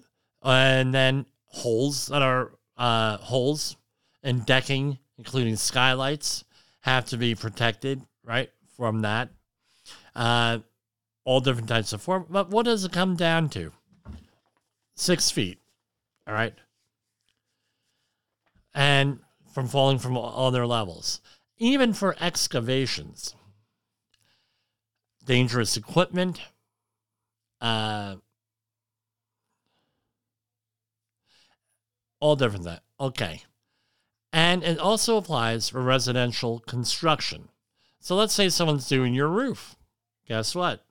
[0.42, 3.76] and then holes that are uh, holes
[4.22, 6.42] in decking, including skylights,
[6.80, 9.28] have to be protected, right, from that.
[10.16, 10.58] Uh,
[11.24, 12.26] all different types of form.
[12.28, 13.70] But what does it come down to?
[14.96, 15.60] Six feet.
[16.26, 16.54] All right.
[18.74, 19.20] And
[19.54, 21.20] from falling from other levels,
[21.56, 23.36] even for excavations,
[25.24, 26.40] dangerous equipment,
[27.60, 28.16] uh,
[32.18, 32.82] all different that.
[32.98, 33.42] Okay.
[34.32, 37.48] And it also applies for residential construction.
[38.00, 39.76] So let's say someone's doing your roof.
[40.26, 40.84] Guess what?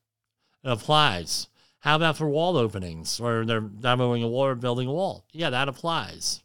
[0.63, 1.47] It applies.
[1.79, 5.25] How about for wall openings or they're demoing a wall or building a wall?
[5.31, 6.43] Yeah, that applies.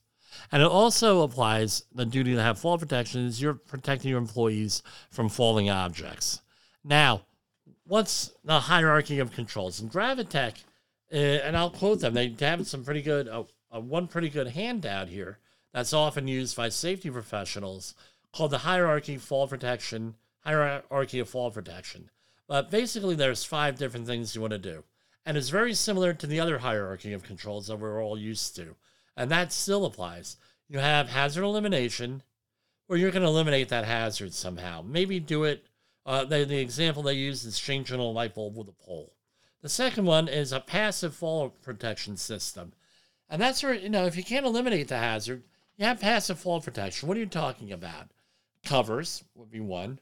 [0.51, 4.83] And it also applies the duty to have fall protection is you're protecting your employees
[5.11, 6.41] from falling objects.
[6.83, 7.23] Now,
[7.87, 9.81] what's the hierarchy of controls?
[9.81, 10.55] In Gravitec,
[11.13, 13.45] uh, and I'll quote them, they have some pretty good, uh,
[13.75, 15.39] uh, one pretty good handout here
[15.73, 17.95] that's often used by safety professionals
[18.33, 22.11] called the hierarchy fall protection, hierarchy of fall protection.
[22.49, 24.85] But basically, there's five different things you want to do.
[25.25, 28.77] And it's very similar to the other hierarchy of controls that we're all used to.
[29.17, 30.37] And that still applies.
[30.69, 32.23] You have hazard elimination,
[32.87, 34.83] where you're going to eliminate that hazard somehow.
[34.83, 35.67] Maybe do it.
[36.05, 39.13] Uh, the, the example they use is changing a light bulb with a pole.
[39.63, 42.73] The second one is a passive fall protection system.
[43.29, 45.43] And that's where, you know, if you can't eliminate the hazard,
[45.77, 47.09] you have passive fall protection.
[47.09, 48.09] What are you talking about?
[48.65, 50.01] Covers would be one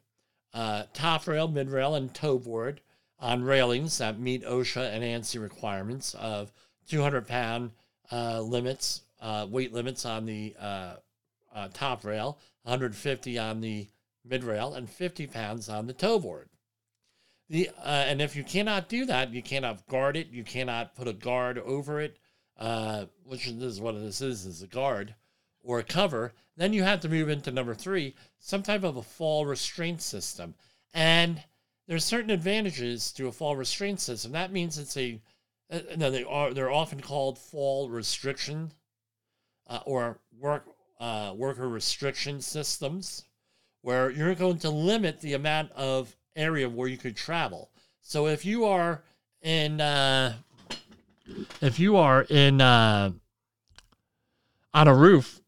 [0.54, 2.80] uh, top rail, mid rail, and toe board
[3.18, 6.52] on railings that meet OSHA and ANSI requirements of
[6.88, 7.72] 200 pound
[8.12, 10.94] uh, limits, uh, weight limits on the uh,
[11.54, 13.88] uh, top rail, 150 on the
[14.24, 16.48] mid rail, and 50 pounds on the toe board.
[17.50, 21.08] The, uh, and if you cannot do that, you cannot guard it, you cannot put
[21.08, 22.18] a guard over it,
[23.24, 25.14] which is what this is, is a guard
[25.64, 29.02] or a cover, then you have to move into number three, some type of a
[29.02, 30.54] fall restraint system.
[30.92, 31.42] And
[31.88, 34.32] there's certain advantages to a fall restraint system.
[34.32, 35.20] That means it's a
[35.70, 38.72] uh, no, they are they're often called fall restriction
[39.66, 40.66] uh, or work
[41.00, 43.24] uh, worker restriction systems,
[43.80, 47.70] where you're going to limit the amount of area where you could travel.
[48.02, 49.02] So if you are
[49.42, 50.34] in uh,
[51.60, 53.12] if you are in uh,
[54.74, 55.40] on a roof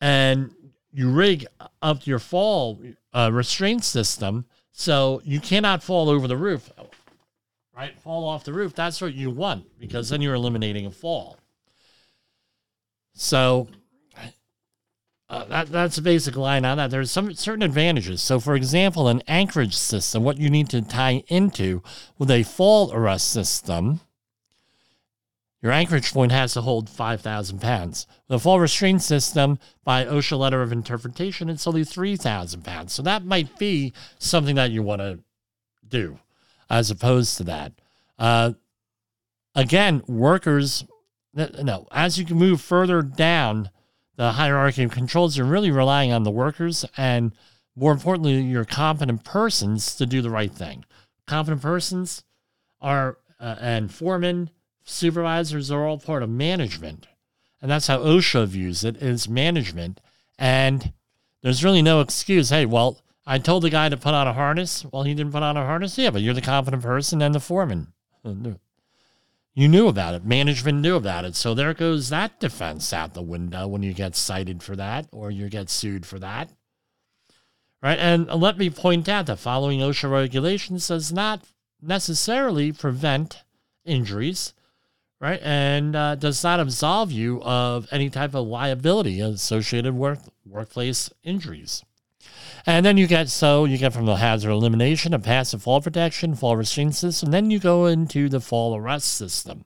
[0.00, 0.54] and
[0.92, 1.46] you rig
[1.82, 2.80] up your fall
[3.12, 6.70] uh, restraint system so you cannot fall over the roof,
[7.74, 7.98] right?
[8.00, 8.74] Fall off the roof.
[8.74, 11.38] That's what you want because then you're eliminating a fall.
[13.14, 13.68] So
[15.28, 16.90] uh, that, that's a basic line on that.
[16.90, 18.22] There's some certain advantages.
[18.22, 21.82] So, for example, an anchorage system, what you need to tie into
[22.16, 24.00] with a fall arrest system
[25.62, 28.06] your anchorage point has to hold 5,000 pounds.
[28.28, 32.92] The fall restraint system, by OSHA letter of interpretation, it's only 3,000 pounds.
[32.92, 35.20] So that might be something that you want to
[35.88, 36.18] do
[36.68, 37.72] as opposed to that.
[38.18, 38.52] Uh,
[39.54, 40.84] again, workers,
[41.34, 43.70] no, as you can move further down
[44.16, 47.32] the hierarchy of controls, you're really relying on the workers and
[47.76, 50.84] more importantly, your competent persons to do the right thing.
[51.26, 52.24] Competent persons
[52.80, 54.50] are, uh, and foremen,
[54.86, 57.06] supervisors are all part of management.
[57.60, 60.00] And that's how OSHA views it is management.
[60.38, 60.92] And
[61.42, 62.50] there's really no excuse.
[62.50, 64.84] Hey, well, I told the guy to put on a harness.
[64.92, 65.98] Well, he didn't put on a harness.
[65.98, 67.92] Yeah, but you're the competent person and the foreman.
[69.58, 70.22] You knew about it.
[70.22, 71.34] Management knew about it.
[71.34, 75.30] So there goes that defense out the window when you get cited for that or
[75.30, 76.50] you get sued for that.
[77.82, 77.98] Right.
[77.98, 81.44] And let me point out that following OSHA regulations does not
[81.80, 83.44] necessarily prevent
[83.86, 84.52] injuries
[85.20, 85.40] right?
[85.42, 91.84] And uh, does not absolve you of any type of liability associated with workplace injuries.
[92.66, 96.34] And then you get so you get from the hazard elimination, a passive fall protection,
[96.34, 97.30] fall restraint system.
[97.30, 99.64] Then you go into the fall arrest system.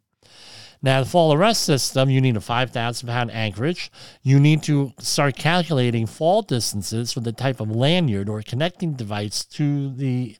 [0.82, 3.92] Now, the fall arrest system, you need a 5,000 pound anchorage.
[4.22, 9.44] You need to start calculating fall distances for the type of lanyard or connecting device
[9.46, 10.36] to the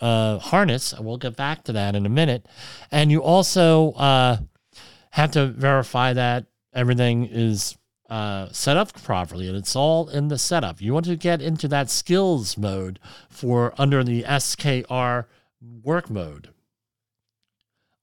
[0.00, 0.94] uh, harness.
[0.98, 2.46] We'll get back to that in a minute.
[2.90, 4.38] And you also uh,
[5.10, 7.76] have to verify that everything is
[8.08, 10.80] uh, set up properly and it's all in the setup.
[10.80, 15.24] You want to get into that skills mode for under the SKR
[15.82, 16.50] work mode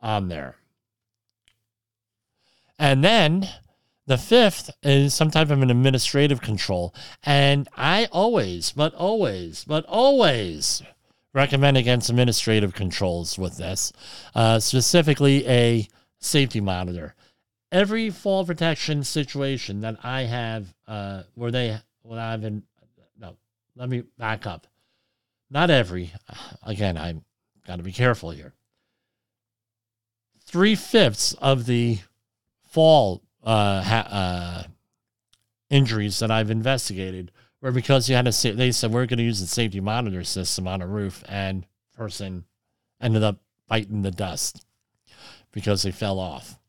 [0.02, 0.58] on there.
[2.78, 3.48] And then
[4.06, 6.94] The fifth is some type of an administrative control.
[7.24, 10.82] And I always, but always, but always
[11.34, 13.92] recommend against administrative controls with this,
[14.36, 15.88] uh, specifically a
[16.20, 17.16] safety monitor.
[17.72, 22.64] Every fall protection situation that I have, uh, where they, when I've been,
[23.20, 23.36] no,
[23.76, 24.68] let me back up.
[25.50, 26.12] Not every,
[26.64, 27.24] again, I'm
[27.66, 28.54] got to be careful here.
[30.46, 32.00] Three fifths of the
[32.66, 34.64] fall uh, ha- uh,
[35.70, 37.32] injuries that I've investigated
[37.64, 40.68] were because you had say, they said, we're going to use the safety monitor system
[40.68, 42.44] on a roof, and person
[43.02, 43.38] ended up
[43.68, 44.66] biting the dust
[45.52, 46.60] because they fell off.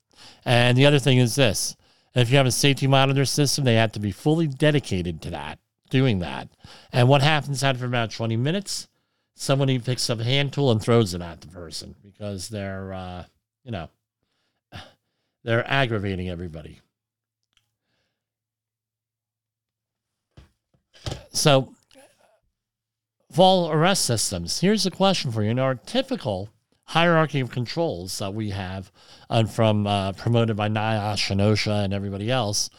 [0.45, 1.76] And the other thing is this
[2.14, 5.59] if you have a safety monitor system, they have to be fully dedicated to that,
[5.90, 6.49] doing that.
[6.92, 8.88] And what happens after about 20 minutes?
[9.34, 13.24] Somebody picks up a hand tool and throws it at the person because they're, uh,
[13.64, 13.88] you know,
[15.42, 16.80] they're aggravating everybody.
[21.33, 21.75] So,
[23.33, 24.61] fall arrest systems.
[24.61, 25.51] Here's a question for you.
[25.51, 26.51] In our typical
[26.85, 28.93] hierarchy of controls that we have,
[29.29, 32.71] and from uh, promoted by NIOSH and OSHA and everybody else,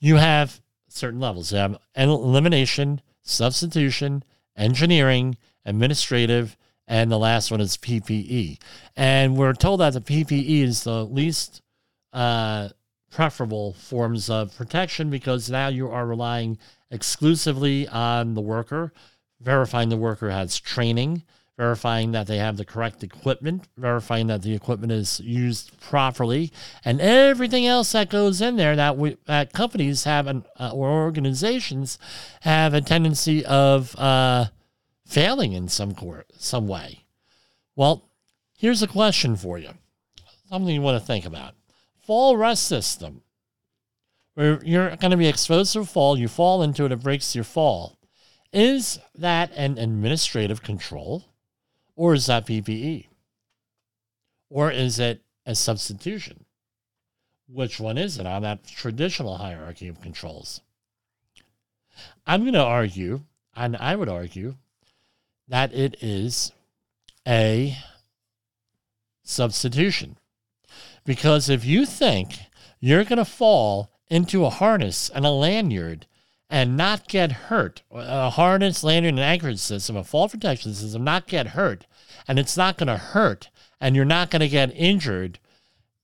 [0.00, 1.52] you have certain levels.
[1.52, 4.24] You have elimination, substitution,
[4.56, 6.56] engineering, administrative,
[6.86, 8.58] and the last one is PPE.
[8.96, 11.62] And we're told that the PPE is the least
[12.12, 12.70] uh,
[13.10, 16.58] preferable forms of protection because now you are relying
[16.92, 18.92] exclusively on the worker,
[19.40, 21.24] verifying the worker has training,
[21.56, 26.52] verifying that they have the correct equipment, verifying that the equipment is used properly,
[26.84, 30.88] and everything else that goes in there that we that companies have an, uh, or
[30.88, 31.98] organizations
[32.42, 34.46] have a tendency of uh,
[35.06, 37.04] failing in some court, some way.
[37.74, 38.10] Well,
[38.56, 39.70] here's a question for you,
[40.48, 41.54] something you want to think about.
[42.00, 43.22] Fall arrest system
[44.34, 47.34] where you're going to be exposed to a fall, you fall into it, it breaks
[47.34, 47.98] your fall.
[48.52, 51.24] Is that an administrative control
[51.96, 53.06] or is that PPE?
[54.50, 56.44] Or is it a substitution?
[57.48, 60.60] Which one is it on that traditional hierarchy of controls?
[62.26, 63.22] I'm going to argue,
[63.54, 64.56] and I would argue,
[65.48, 66.52] that it is
[67.26, 67.76] a
[69.22, 70.16] substitution.
[71.04, 72.38] Because if you think
[72.80, 76.06] you're going to fall into a harness and a lanyard
[76.50, 77.80] and not get hurt.
[77.90, 81.86] A harness, lanyard, and anchorage system, a fall protection system, not get hurt,
[82.28, 83.48] and it's not going to hurt,
[83.80, 85.38] and you're not going to get injured,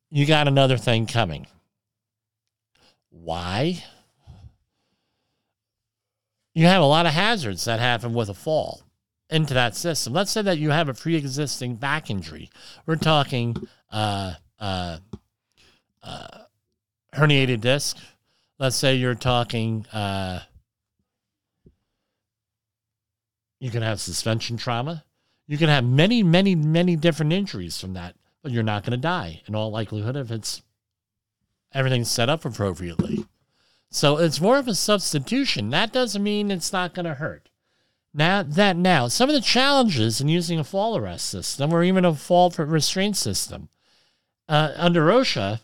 [0.09, 1.49] you got another thing coming.
[3.11, 3.85] Why?
[6.55, 8.85] You have a lot of hazards that happen with a fall
[9.29, 10.15] into that system.
[10.15, 12.49] Let's say that you have a pre existing back injury.
[12.87, 13.55] We're talking
[13.93, 14.97] uh, uh,
[16.03, 16.39] uh,
[17.15, 17.97] herniated disc.
[18.59, 20.41] Let's say you're talking, uh,
[23.61, 25.05] you can have suspension trauma.
[25.47, 28.97] You can have many, many, many different injuries from that, but you're not going to
[28.99, 30.63] die in all likelihood if it's
[31.73, 33.25] everything's set up appropriately.
[33.91, 35.71] So it's more of a substitution.
[35.71, 37.49] That doesn't mean it's not going to hurt.
[38.13, 42.05] Now that now some of the challenges in using a fall arrest system or even
[42.05, 43.69] a fall restraint system
[44.49, 45.61] uh, under OSHA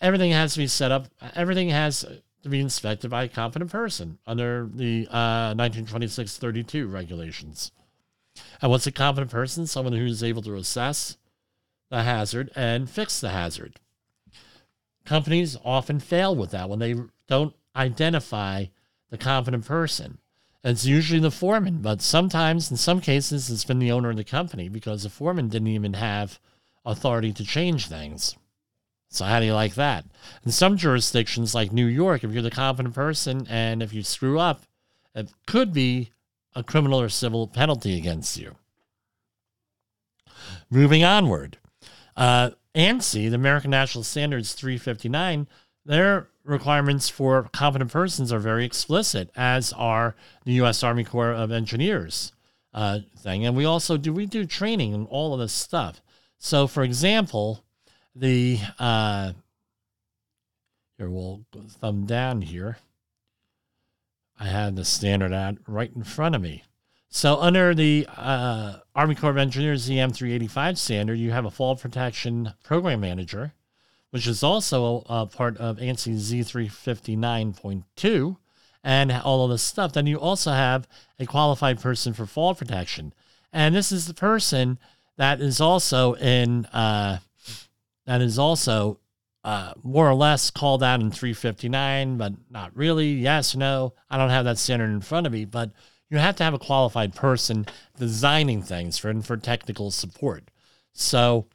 [0.00, 1.08] everything has to be set up.
[1.34, 2.04] Everything has
[2.42, 7.72] to be inspected by a competent person under the uh, 1926-32 regulations.
[8.62, 9.66] And what's a competent person?
[9.66, 11.18] Someone who's able to assess
[11.90, 13.80] the hazard and fix the hazard.
[15.04, 16.94] Companies often fail with that when they
[17.26, 18.66] don't identify
[19.10, 20.18] the competent person.
[20.62, 24.24] It's usually the foreman, but sometimes, in some cases, it's been the owner of the
[24.24, 26.38] company because the foreman didn't even have
[26.84, 28.36] authority to change things.
[29.10, 30.04] So how do you like that?
[30.44, 34.38] In some jurisdictions like New York, if you're the competent person and if you screw
[34.38, 34.62] up,
[35.14, 36.10] it could be
[36.54, 38.54] a criminal or civil penalty against you.
[40.70, 41.58] Moving onward,
[42.16, 45.48] uh, ANSI, the American National Standards 359,
[45.84, 50.84] their requirements for competent persons are very explicit, as are the U.S.
[50.84, 52.32] Army Corps of Engineers
[52.72, 53.44] uh, thing.
[53.44, 56.00] And we also do we do training and all of this stuff.
[56.38, 57.64] So, for example,
[58.14, 59.32] the uh,
[60.98, 62.76] here we'll thumb down here.
[64.38, 66.64] I have the standard ad right in front of me.
[67.08, 71.74] So under the uh, Army Corps of Engineers EM 385 standard, you have a fall
[71.74, 73.54] protection program manager,
[74.10, 78.36] which is also a, a part of ANSI Z359.2
[78.84, 79.92] and all of this stuff.
[79.92, 80.86] Then you also have
[81.18, 83.12] a qualified person for fall protection.
[83.52, 84.78] And this is the person
[85.16, 87.18] that is also in uh,
[88.10, 88.98] that is also
[89.44, 93.12] uh, more or less called out in 359, but not really.
[93.12, 93.94] Yes, no.
[94.10, 95.70] I don't have that standard in front of me, but
[96.08, 100.50] you have to have a qualified person designing things for for technical support.
[100.92, 101.46] So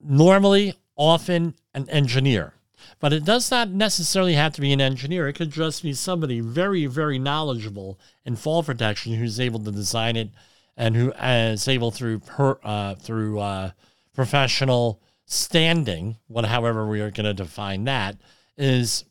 [0.00, 2.54] normally, often an engineer,
[2.98, 5.28] but it does not necessarily have to be an engineer.
[5.28, 10.16] It could just be somebody very, very knowledgeable in fall protection who's able to design
[10.16, 10.30] it
[10.76, 13.70] and who is able through per, uh, through uh,
[14.12, 18.16] professional standing, what however we are going to define that,
[18.56, 19.04] is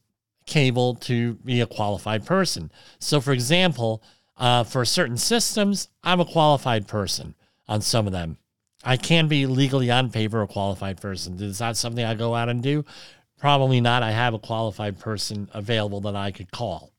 [0.48, 2.72] capable to be a qualified person.
[3.00, 4.02] So, for example,
[4.36, 7.36] uh, for certain systems, I'm a qualified person
[7.68, 8.38] on some of them.
[8.84, 11.42] I can be legally on paper a qualified person.
[11.42, 12.84] Is that something I go out and do?
[13.38, 14.02] Probably not.
[14.02, 16.94] I have a qualified person available that I could call.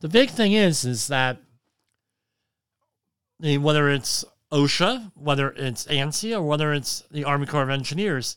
[0.00, 1.38] The big thing is, is that
[3.38, 8.36] whether it's OSHA, whether it's ANSI, or whether it's the Army Corps of Engineers,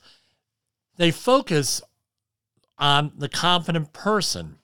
[0.98, 1.82] they focus
[2.78, 4.58] on the competent person.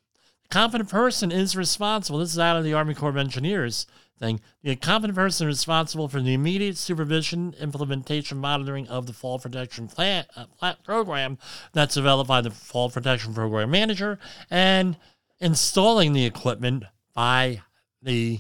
[0.44, 2.20] The competent person is responsible.
[2.20, 3.86] This is out of the Army Corps of Engineers
[4.20, 4.40] thing.
[4.64, 9.88] The competent person is responsible for the immediate supervision, implementation, monitoring of the fall protection
[9.88, 11.38] plan, uh, program
[11.74, 14.20] that's developed by the fall protection program manager
[14.50, 14.98] and
[15.40, 17.62] installing the equipment by
[18.02, 18.40] the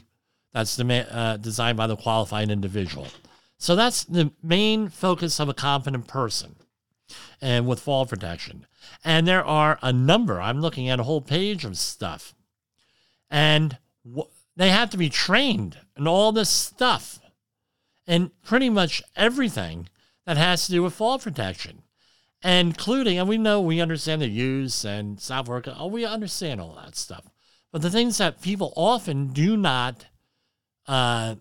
[0.55, 3.09] that's uh, designed by the qualified individual.
[3.57, 6.55] So that's the main focus of a competent person
[7.41, 8.65] and with fall protection.
[9.03, 12.33] And there are a number, I'm looking at a whole page of stuff.
[13.29, 17.19] And w- they have to be trained in all this stuff
[18.07, 19.89] and pretty much everything
[20.25, 21.81] that has to do with fall protection,
[22.41, 26.95] including, and we know we understand the use and software, oh, we understand all that
[26.95, 27.25] stuff.
[27.73, 30.05] But the things that people often do not
[30.87, 31.35] uh,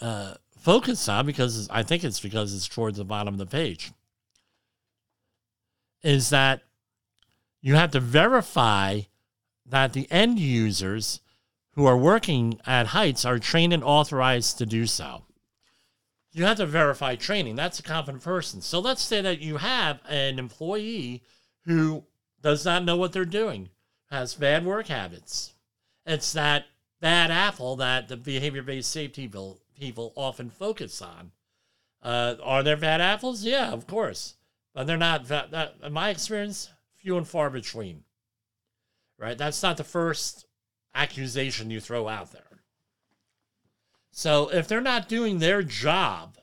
[0.00, 3.92] uh, focus on because I think it's because it's towards the bottom of the page
[6.02, 6.62] is that
[7.60, 9.00] you have to verify
[9.64, 11.20] that the end users
[11.72, 15.24] who are working at Heights are trained and authorized to do so.
[16.32, 17.56] You have to verify training.
[17.56, 18.60] That's a competent person.
[18.60, 21.22] So let's say that you have an employee
[21.64, 22.04] who
[22.42, 23.70] does not know what they're doing,
[24.10, 25.54] has bad work habits.
[26.04, 26.66] It's that
[27.00, 31.32] bad apple that the behavior based safety bill people often focus on.
[32.02, 33.44] Uh, are there bad apples?
[33.44, 34.34] Yeah, of course.
[34.74, 38.04] But they're not, that, in my experience, few and far between.
[39.18, 39.38] Right?
[39.38, 40.46] That's not the first
[40.94, 42.62] accusation you throw out there.
[44.10, 46.38] So if they're not doing their job,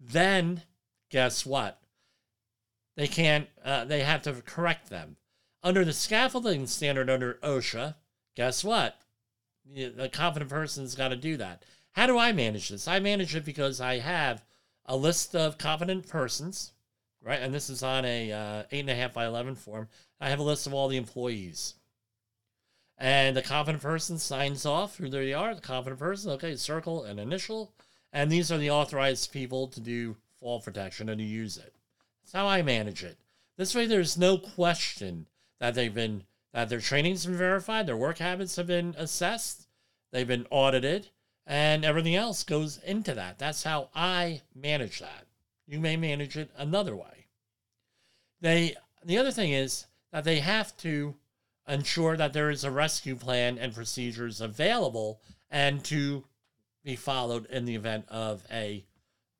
[0.00, 0.62] then
[1.10, 1.80] guess what?
[2.96, 5.16] They can't, uh, they have to correct them.
[5.62, 7.96] Under the scaffolding standard under OSHA,
[8.36, 8.96] guess what?
[9.98, 11.62] A confident person's got to do that.
[11.92, 12.86] How do I manage this?
[12.86, 14.44] I manage it because I have
[14.86, 16.72] a list of confident persons,
[17.22, 17.40] right?
[17.40, 19.88] And this is on a uh, eight and a half by eleven form.
[20.20, 21.74] I have a list of all the employees,
[22.96, 25.54] and the confident person signs off who they are.
[25.54, 27.72] The confident person, okay, circle an initial,
[28.12, 31.74] and these are the authorized people to do fall protection and to use it.
[32.22, 33.18] That's how I manage it.
[33.56, 35.26] This way, there's no question
[35.58, 36.22] that they've been
[36.52, 39.68] that their training's been verified, their work habits have been assessed,
[40.12, 41.08] they've been audited,
[41.46, 43.38] and everything else goes into that.
[43.38, 45.26] That's how I manage that.
[45.66, 47.26] You may manage it another way.
[48.40, 51.14] They the other thing is that they have to
[51.68, 55.20] ensure that there is a rescue plan and procedures available
[55.50, 56.24] and to
[56.84, 58.84] be followed in the event of a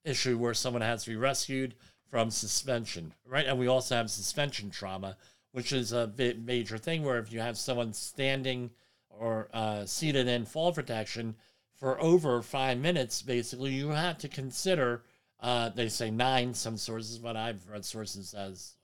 [0.05, 1.75] issue where someone has to be rescued
[2.11, 3.47] from suspension, right?
[3.47, 5.17] And we also have suspension trauma,
[5.53, 8.71] which is a major thing where if you have someone standing
[9.09, 11.35] or uh, seated in fall protection
[11.75, 15.03] for over five minutes, basically, you have to consider.
[15.41, 18.75] Uh, they say nine, some sources, but I've read sources as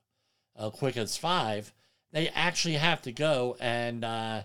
[0.57, 1.73] uh, quick as five.
[2.12, 4.43] They actually have to go and, uh,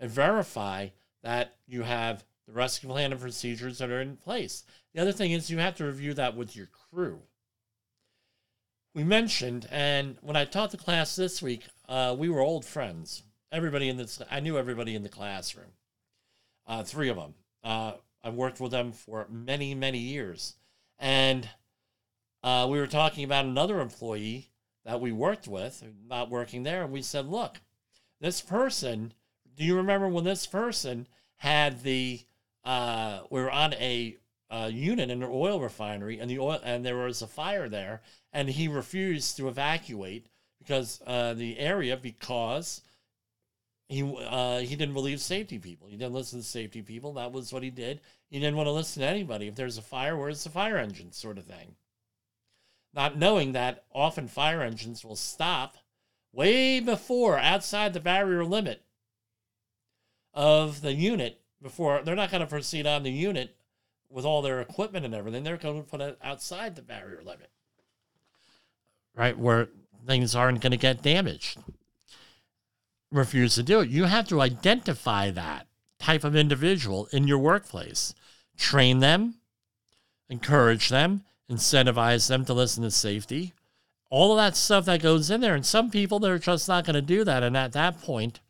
[0.00, 0.88] and verify
[1.22, 4.64] that you have the rescue plan and procedures that are in place.
[4.94, 7.20] The other thing is you have to review that with your crew
[8.98, 13.22] we mentioned, and when I taught the class this week, uh, we were old friends.
[13.52, 15.70] Everybody in this, I knew everybody in the classroom.
[16.66, 17.34] Uh, three of them.
[17.62, 17.92] Uh,
[18.24, 20.56] I worked with them for many, many years,
[20.98, 21.48] and
[22.42, 24.50] uh, we were talking about another employee
[24.84, 27.60] that we worked with, not working there, and we said, "Look,
[28.20, 29.14] this person.
[29.54, 32.22] Do you remember when this person had the?
[32.64, 34.16] Uh, we were on a
[34.50, 38.02] uh, unit in an oil refinery, and the oil and there was a fire there,
[38.32, 40.26] and he refused to evacuate
[40.58, 42.82] because uh, the area because
[43.88, 45.88] he uh, he didn't believe safety people.
[45.88, 47.14] He didn't listen to safety people.
[47.14, 48.00] That was what he did.
[48.30, 49.48] He didn't want to listen to anybody.
[49.48, 51.76] If there's a fire, where's the fire engine, sort of thing.
[52.94, 55.76] not knowing that often fire engines will stop
[56.32, 58.82] way before outside the barrier limit
[60.34, 63.56] of the unit before they're not going to proceed on the unit
[64.10, 65.44] with all their equipment and everything.
[65.44, 67.50] They're going to put it outside the barrier limit,
[69.18, 69.36] right?
[69.36, 69.68] Where
[70.06, 71.58] things aren't going to get damaged.
[73.10, 73.90] Refuse to do it.
[73.90, 75.66] You have to identify that
[75.98, 78.14] type of individual in your workplace,
[78.56, 79.34] train them,
[80.30, 83.52] encourage them, incentivize them to listen to safety,
[84.10, 85.54] all of that stuff that goes in there.
[85.54, 87.42] And some people they're just not going to do that.
[87.42, 88.40] And at that point,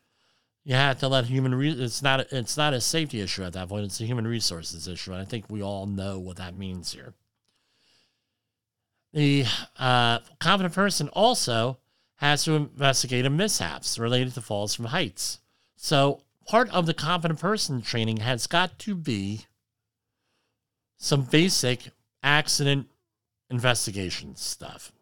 [0.65, 1.55] you have to let human.
[1.55, 2.31] Re- it's not.
[2.31, 3.87] It's not a safety issue at that point.
[3.87, 7.15] It's a human resources issue, and I think we all know what that means here.
[9.13, 9.47] The
[9.79, 11.79] uh, competent person also
[12.17, 15.41] has to investigate mishaps related to falls from heights.
[15.77, 19.47] So part of the competent person training has got to be
[20.99, 21.91] some basic
[22.23, 22.89] accident
[23.49, 24.93] investigation stuff.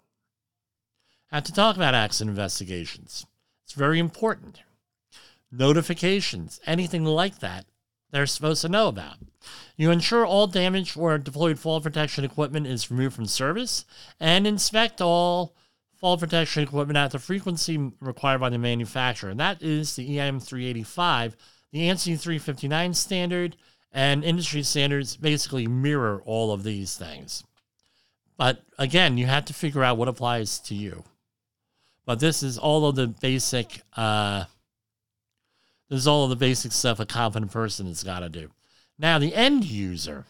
[1.32, 3.26] I have to talk about accident investigations.
[3.64, 4.60] It's very important.
[5.50, 7.64] Notifications, anything like that,
[8.10, 9.16] they're supposed to know about.
[9.76, 13.84] You ensure all damaged or deployed fall protection equipment is removed from service
[14.18, 15.54] and inspect all
[15.96, 19.30] fall protection equipment at the frequency required by the manufacturer.
[19.30, 21.36] And that is the EM 385,
[21.72, 23.56] the ANSI 359 standard,
[23.92, 27.44] and industry standards basically mirror all of these things.
[28.36, 31.04] But again, you have to figure out what applies to you.
[32.04, 33.82] But this is all of the basic.
[33.96, 34.44] Uh,
[35.88, 38.50] this is all of the basic stuff a competent person has got to do.
[38.98, 40.24] Now, the end user,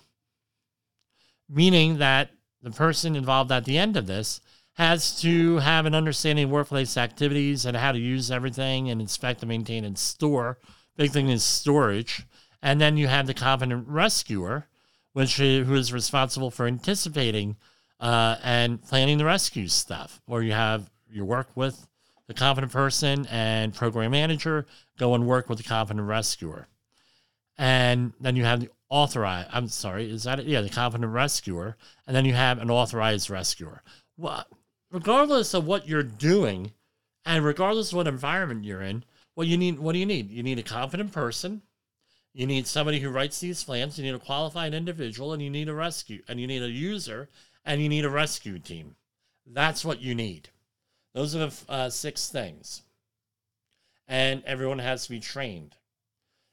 [1.48, 2.30] meaning that
[2.62, 4.40] the person involved at the end of this
[4.74, 9.40] has to have an understanding of workplace activities and how to use everything and inspect
[9.40, 10.58] and maintain and store.
[10.96, 12.26] Big thing is storage.
[12.62, 14.66] And then you have the competent rescuer,
[15.12, 17.56] which who is responsible for anticipating
[18.00, 20.20] uh, and planning the rescue stuff.
[20.26, 21.86] Or you have you work with
[22.28, 24.66] the competent person and program manager
[24.98, 26.66] go and work with the competent rescuer.
[27.58, 30.46] And then you have the authorized, I'm sorry, is that it?
[30.46, 31.76] Yeah, the competent rescuer.
[32.06, 33.82] And then you have an authorized rescuer.
[34.16, 34.44] Well,
[34.90, 36.72] regardless of what you're doing
[37.24, 39.04] and regardless of what environment you're in,
[39.34, 40.30] what you need, what do you need?
[40.30, 41.62] You need a competent person.
[42.32, 43.98] You need somebody who writes these plans.
[43.98, 47.28] You need a qualified individual and you need a rescue and you need a user
[47.64, 48.96] and you need a rescue team.
[49.46, 50.50] That's what you need.
[51.16, 52.82] Those are the uh, six things.
[54.06, 55.74] And everyone has to be trained.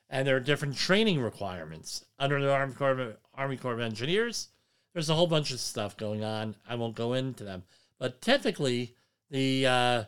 [0.09, 2.05] And there are different training requirements.
[2.17, 4.47] Under the Army Corps of, Army Corps of Engineers,
[4.93, 6.55] there's a whole bunch of stuff going on.
[6.67, 7.63] I won't go into them.
[7.99, 8.95] But typically,
[9.29, 10.03] the uh,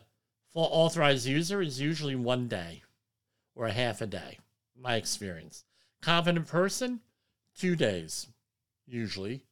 [0.54, 2.82] full authorized user is usually one day
[3.54, 4.38] or a half a day,
[4.74, 5.64] my experience.
[6.00, 7.00] Competent person,
[7.58, 8.28] two days,
[8.86, 9.42] usually.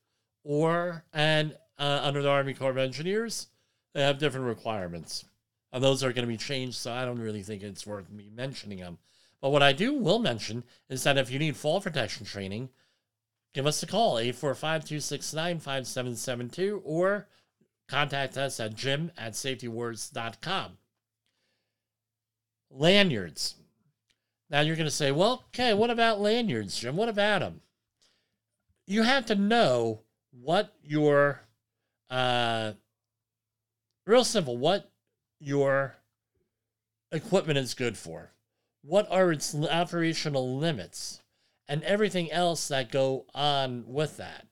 [0.45, 3.49] Or, and uh, under the Army Corps of Engineers,
[3.95, 5.25] they have different requirements.
[5.73, 8.31] And those are going to be changed, so I don't really think it's worth me
[8.33, 8.99] mentioning them.
[9.41, 12.69] But what I do will mention is that if you need fall protection training,
[13.55, 17.29] give us a call, 845-269-5772, or
[17.89, 20.73] contact us at jim at safetywars.com.
[22.71, 23.55] Lanyards.
[24.51, 26.97] Now you're going to say, well, okay, what about lanyards, Jim?
[26.97, 27.61] What about them?
[28.87, 31.41] You have to know what your
[32.11, 32.73] uh,
[34.07, 34.57] real simple.
[34.57, 34.91] What
[35.39, 35.97] your
[37.13, 38.33] equipment is good for.
[38.83, 41.23] What are its operational limits
[41.69, 44.47] and everything else that go on with that.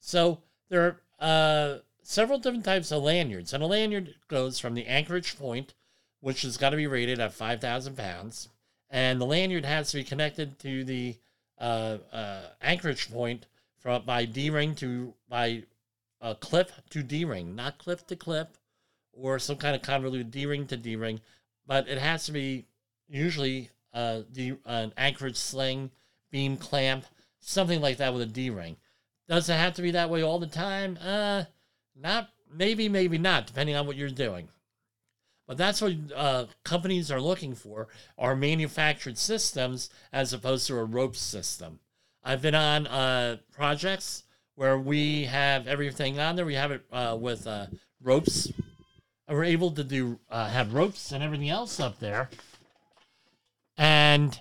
[0.00, 4.86] So there are uh, several different types of lanyards and a lanyard goes from the
[4.86, 5.74] anchorage point
[6.20, 8.48] which has got to be rated at 5000 pounds
[8.90, 11.16] and the lanyard has to be connected to the
[11.58, 13.46] uh, uh, anchorage point
[13.78, 15.62] from by d-ring to by
[16.20, 18.56] uh, clip to d-ring not clip to clip
[19.20, 21.20] or some kind of convoluted D-ring to D-ring,
[21.66, 22.66] but it has to be
[23.08, 24.22] usually uh,
[24.66, 25.90] an anchorage sling,
[26.30, 27.04] beam clamp,
[27.40, 28.76] something like that with a D-ring.
[29.28, 30.98] Does it have to be that way all the time?
[31.00, 31.44] Uh,
[31.94, 34.48] not maybe, maybe not, depending on what you're doing.
[35.46, 40.84] But that's what uh, companies are looking for: are manufactured systems as opposed to a
[40.84, 41.80] rope system.
[42.22, 46.46] I've been on uh, projects where we have everything on there.
[46.46, 47.66] We have it uh, with uh,
[48.00, 48.52] ropes
[49.34, 52.30] were able to do uh, have ropes and everything else up there.
[53.76, 54.38] And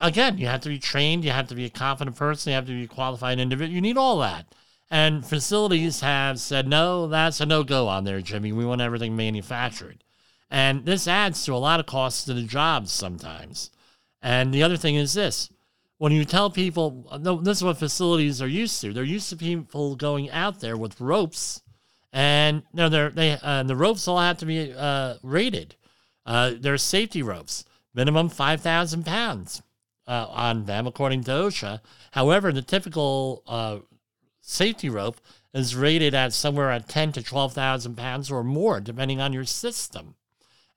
[0.00, 1.24] again, you have to be trained.
[1.24, 2.50] You have to be a confident person.
[2.50, 3.74] You have to be a qualified individual.
[3.74, 4.46] You need all that.
[4.90, 8.52] And facilities have said, no, that's a no go on there, Jimmy.
[8.52, 10.02] We want everything manufactured.
[10.50, 13.70] And this adds to a lot of costs to the jobs sometimes.
[14.20, 15.48] And the other thing is this
[15.98, 17.06] when you tell people,
[17.42, 18.92] this is what facilities are used to.
[18.92, 21.60] They're used to people going out there with ropes
[22.12, 25.76] and no, they're, they uh, the ropes all have to be uh, rated.
[26.26, 29.62] Uh, they're safety ropes, minimum five thousand pounds
[30.06, 31.80] uh, on them, according to OSHA.
[32.12, 33.78] However, the typical uh,
[34.40, 35.20] safety rope
[35.54, 39.44] is rated at somewhere at ten to twelve thousand pounds or more, depending on your
[39.44, 40.14] system.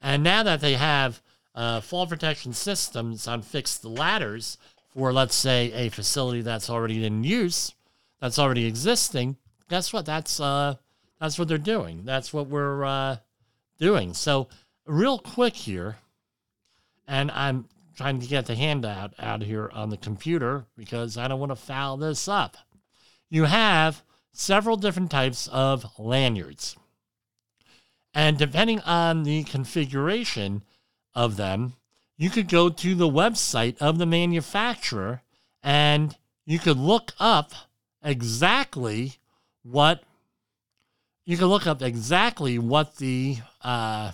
[0.02, 1.22] And now that they have
[1.56, 4.58] uh, fall protection systems on fixed ladders
[4.90, 7.74] for, let's say, a facility that's already in use,
[8.20, 9.38] that's already existing,
[9.70, 10.06] guess what?
[10.06, 10.76] That's uh,
[11.24, 12.02] that's what they're doing.
[12.04, 13.16] That's what we're uh,
[13.80, 14.14] doing.
[14.14, 14.50] So,
[14.86, 15.96] real quick here,
[17.08, 21.40] and I'm trying to get the handout out here on the computer because I don't
[21.40, 22.58] want to foul this up.
[23.30, 24.04] You have
[24.34, 26.76] several different types of lanyards.
[28.14, 30.64] And depending on the configuration
[31.16, 31.76] of them,
[32.18, 35.22] you could go to the website of the manufacturer
[35.64, 37.54] and you could look up
[38.04, 39.14] exactly
[39.62, 40.04] what
[41.26, 44.12] you can look up exactly what the uh,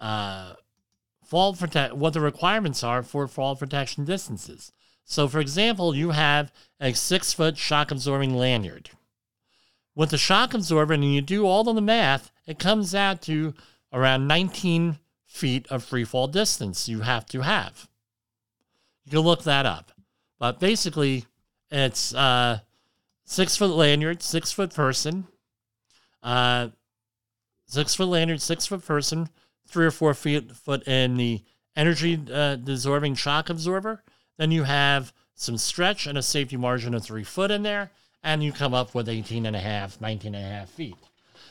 [0.00, 0.54] uh,
[1.30, 4.72] what the requirements are for fall protection distances.
[5.04, 8.90] So, for example, you have a six foot shock absorbing lanyard.
[9.94, 13.54] With the shock absorber, and you do all of the math, it comes out to
[13.92, 17.88] around 19 feet of free fall distance you have to have.
[19.04, 19.92] You can look that up.
[20.38, 21.26] But basically,
[21.70, 22.60] it's uh,
[23.30, 25.24] six foot lanyard, six foot person,
[26.20, 26.68] uh,
[27.66, 29.28] six foot lanyard, six foot person,
[29.68, 31.40] three or four feet foot in the
[31.76, 32.56] energy uh,
[33.14, 34.02] shock absorber.
[34.36, 37.92] Then you have some stretch and a safety margin of three foot in there,
[38.24, 40.96] and you come up with 18 and a half, 19 and a half feet.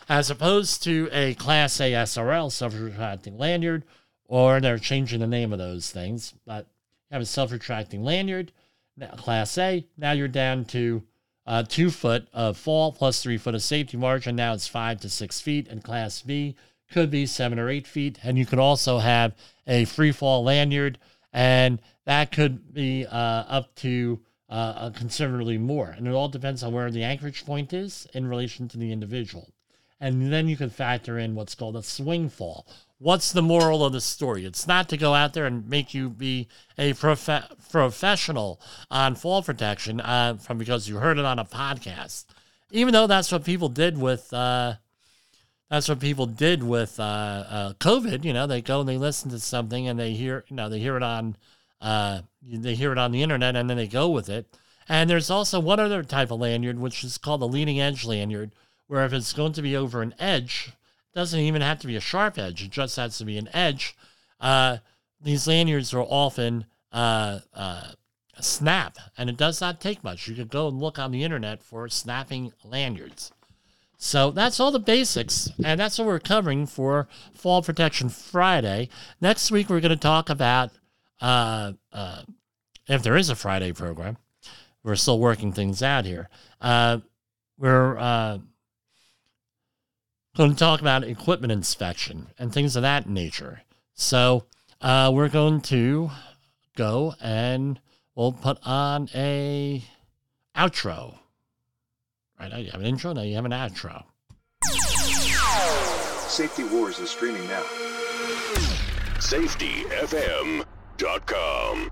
[0.10, 3.86] As opposed to a Class A SRL self retracting lanyard,
[4.26, 6.66] or they're changing the name of those things, but
[7.10, 8.52] you have a self retracting lanyard,
[8.98, 9.86] now Class A.
[9.98, 11.04] Now you're down to
[11.50, 14.36] uh, two foot of fall plus three foot of safety margin.
[14.36, 16.56] Now it's five to six feet, and Class B
[16.92, 18.20] could be seven or eight feet.
[18.24, 19.34] And you could also have
[19.66, 21.00] a free fall lanyard,
[21.34, 23.10] and that could be uh,
[23.50, 25.90] up to uh, considerably more.
[25.90, 29.52] And it all depends on where the anchorage point is in relation to the individual.
[30.00, 32.68] And then you can factor in what's called a swing fall.
[33.02, 34.46] What's the moral of the story?
[34.46, 38.60] It's not to go out there and make you be a prof- professional
[38.92, 42.26] on fall protection uh, from because you heard it on a podcast.
[42.72, 44.76] Even though that's what people did with uh,
[45.70, 48.26] that's what people did with uh, uh, COVID.
[48.26, 50.80] You know, they go and they listen to something and they hear, you know, they
[50.80, 51.38] hear it on,
[51.80, 54.48] uh, they hear it on the internet and then they go with it.
[54.88, 58.52] And there's also one other type of lanyard, which is called a leading edge lanyard,
[58.88, 60.74] where if it's going to be over an edge,
[61.14, 63.96] doesn't even have to be a sharp edge; it just has to be an edge.
[64.40, 64.78] Uh,
[65.22, 67.92] these lanyards are often uh, uh,
[68.40, 70.28] snap, and it does not take much.
[70.28, 73.32] You could go and look on the internet for snapping lanyards.
[73.98, 78.88] So that's all the basics, and that's what we're covering for Fall Protection Friday.
[79.20, 80.72] Next week, we're going to talk about
[81.20, 82.22] uh, uh,
[82.88, 84.18] if there is a Friday program.
[84.84, 86.30] We're still working things out here.
[86.62, 87.00] Uh,
[87.58, 88.40] we're
[90.40, 93.64] going to talk about equipment inspection and things of that nature.
[93.94, 94.46] So
[94.80, 96.12] uh, we're going to
[96.78, 97.78] go and
[98.16, 99.84] we'll put on a
[100.56, 101.18] outro.
[102.40, 104.06] Right now you have an intro, now you have an outro.
[106.30, 107.64] Safety Wars is streaming now.
[109.18, 111.92] SafetyFM.com.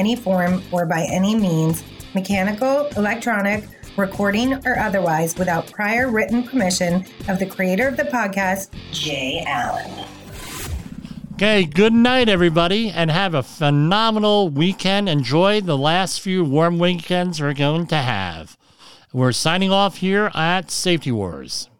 [0.01, 1.83] any form or by any means,
[2.15, 8.71] mechanical, electronic, recording, or otherwise, without prior written permission of the creator of the podcast,
[8.91, 10.07] Jay Allen.
[11.33, 15.07] Okay, good night, everybody, and have a phenomenal weekend.
[15.07, 18.57] Enjoy the last few warm weekends we're going to have.
[19.13, 21.70] We're signing off here at Safety Wars.